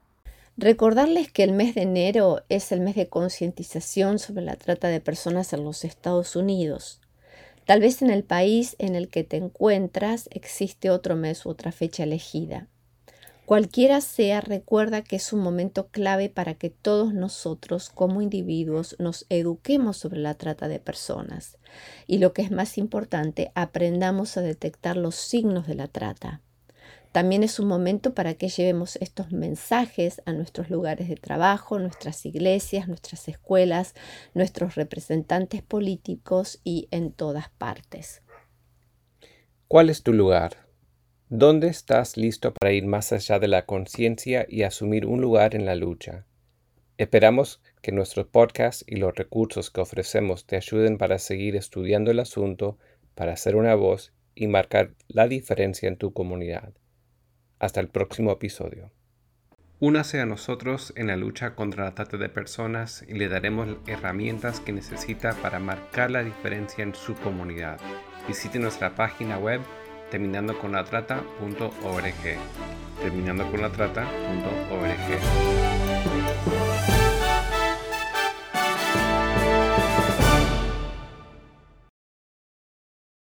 Recordarles 0.57 1.31
que 1.31 1.43
el 1.43 1.53
mes 1.53 1.75
de 1.75 1.83
enero 1.83 2.43
es 2.49 2.73
el 2.73 2.81
mes 2.81 2.95
de 2.95 3.11
concientización 3.11 4.19
sobre 4.19 4.43
la 4.43 4.57
trata 4.57 4.89
de 4.89 5.03
personas 5.03 5.53
en 5.53 5.63
los 5.63 5.85
Estados 5.85 6.35
Unidos. 6.35 7.03
Tal 7.67 7.81
vez 7.81 8.01
en 8.01 8.09
el 8.09 8.25
país 8.25 8.75
en 8.79 8.95
el 8.95 9.09
que 9.09 9.23
te 9.23 9.37
encuentras 9.37 10.31
existe 10.33 10.89
otro 10.89 11.15
mes 11.15 11.45
u 11.45 11.51
otra 11.51 11.73
fecha 11.73 12.05
elegida. 12.05 12.69
Cualquiera 13.47 14.01
sea, 14.01 14.41
recuerda 14.41 15.03
que 15.03 15.17
es 15.17 15.33
un 15.35 15.41
momento 15.41 15.89
clave 15.89 16.31
para 16.31 16.55
que 16.55 16.71
todos 16.71 17.13
nosotros 17.13 17.91
como 17.91 18.23
individuos 18.23 18.97
nos 18.99 19.27
eduquemos 19.29 19.99
sobre 19.99 20.21
la 20.21 20.33
trata 20.33 20.67
de 20.67 20.79
personas 20.79 21.59
y 22.07 22.19
lo 22.19 22.33
que 22.33 22.41
es 22.41 22.51
más 22.51 22.79
importante, 22.79 23.53
aprendamos 23.55 24.39
a 24.39 24.41
detectar 24.41 24.97
los 24.97 25.17
signos 25.17 25.67
de 25.67 25.75
la 25.75 25.89
trata. 25.89 26.41
También 27.13 27.43
es 27.43 27.61
un 27.61 27.69
momento 27.69 28.15
para 28.15 28.33
que 28.33 28.49
llevemos 28.49 28.97
estos 28.97 29.31
mensajes 29.31 30.23
a 30.25 30.33
nuestros 30.33 30.71
lugares 30.71 31.11
de 31.11 31.17
trabajo, 31.17 31.79
nuestras 31.79 32.25
iglesias, 32.25 32.89
nuestras 32.89 33.29
escuelas, 33.29 33.95
nuestros 34.33 34.75
representantes 34.75 35.63
políticos 35.63 36.61
y 36.65 36.89
en 36.91 37.13
todas 37.13 37.51
partes. 37.51 38.23
¿Cuál 39.69 39.91
es 39.91 40.03
tu 40.03 40.15
lugar? 40.15 40.65
¿Dónde 41.37 41.67
estás 41.67 42.17
listo 42.17 42.55
para 42.55 42.73
ir 42.73 42.87
más 42.87 43.13
allá 43.13 43.41
de 43.41 43.49
la 43.49 43.67
conciencia 43.67 44.47
y 44.49 44.63
asumir 44.63 45.05
un 45.05 45.21
lugar 45.21 45.57
en 45.57 45.67
la 45.67 45.75
lucha? 45.75 46.27
Esperamos 46.97 47.61
que 47.83 47.91
nuestro 47.91 48.29
podcast 48.29 48.83
y 48.87 48.95
los 48.99 49.17
recursos 49.17 49.73
que 49.73 49.81
ofrecemos 49.81 50.47
te 50.47 50.55
ayuden 50.55 50.97
para 50.97 51.19
seguir 51.19 51.57
estudiando 51.57 52.13
el 52.13 52.21
asunto, 52.21 52.79
para 53.17 53.37
ser 53.37 53.57
una 53.57 53.75
voz 53.75 54.13
y 54.37 54.47
marcar 54.47 54.95
la 55.09 55.27
diferencia 55.27 55.89
en 55.89 55.97
tu 55.97 56.13
comunidad. 56.13 56.73
Hasta 57.59 57.81
el 57.81 57.89
próximo 57.89 58.31
episodio. 58.31 58.93
Únase 59.81 60.21
a 60.21 60.27
nosotros 60.27 60.93
en 60.95 61.09
la 61.09 61.17
lucha 61.17 61.57
contra 61.57 61.83
la 61.83 61.97
trata 61.97 62.17
de 62.17 62.29
personas 62.29 63.05
y 63.09 63.15
le 63.15 63.27
daremos 63.27 63.77
herramientas 63.89 64.61
que 64.61 64.71
necesita 64.71 65.33
para 65.43 65.59
marcar 65.59 66.13
la 66.13 66.23
diferencia 66.23 66.85
en 66.85 66.95
su 66.95 67.17
comunidad. 67.17 67.81
Visite 68.29 68.61
nuestra 68.61 68.95
página 68.95 69.37
web 69.37 69.61
terminando 70.15 70.57
con 70.57 70.71
la 70.71 70.85
trata.org. 70.85 72.39
Terminando 73.03 73.51
con 73.51 73.61
la 73.61 73.69
trata.org. 73.69 75.64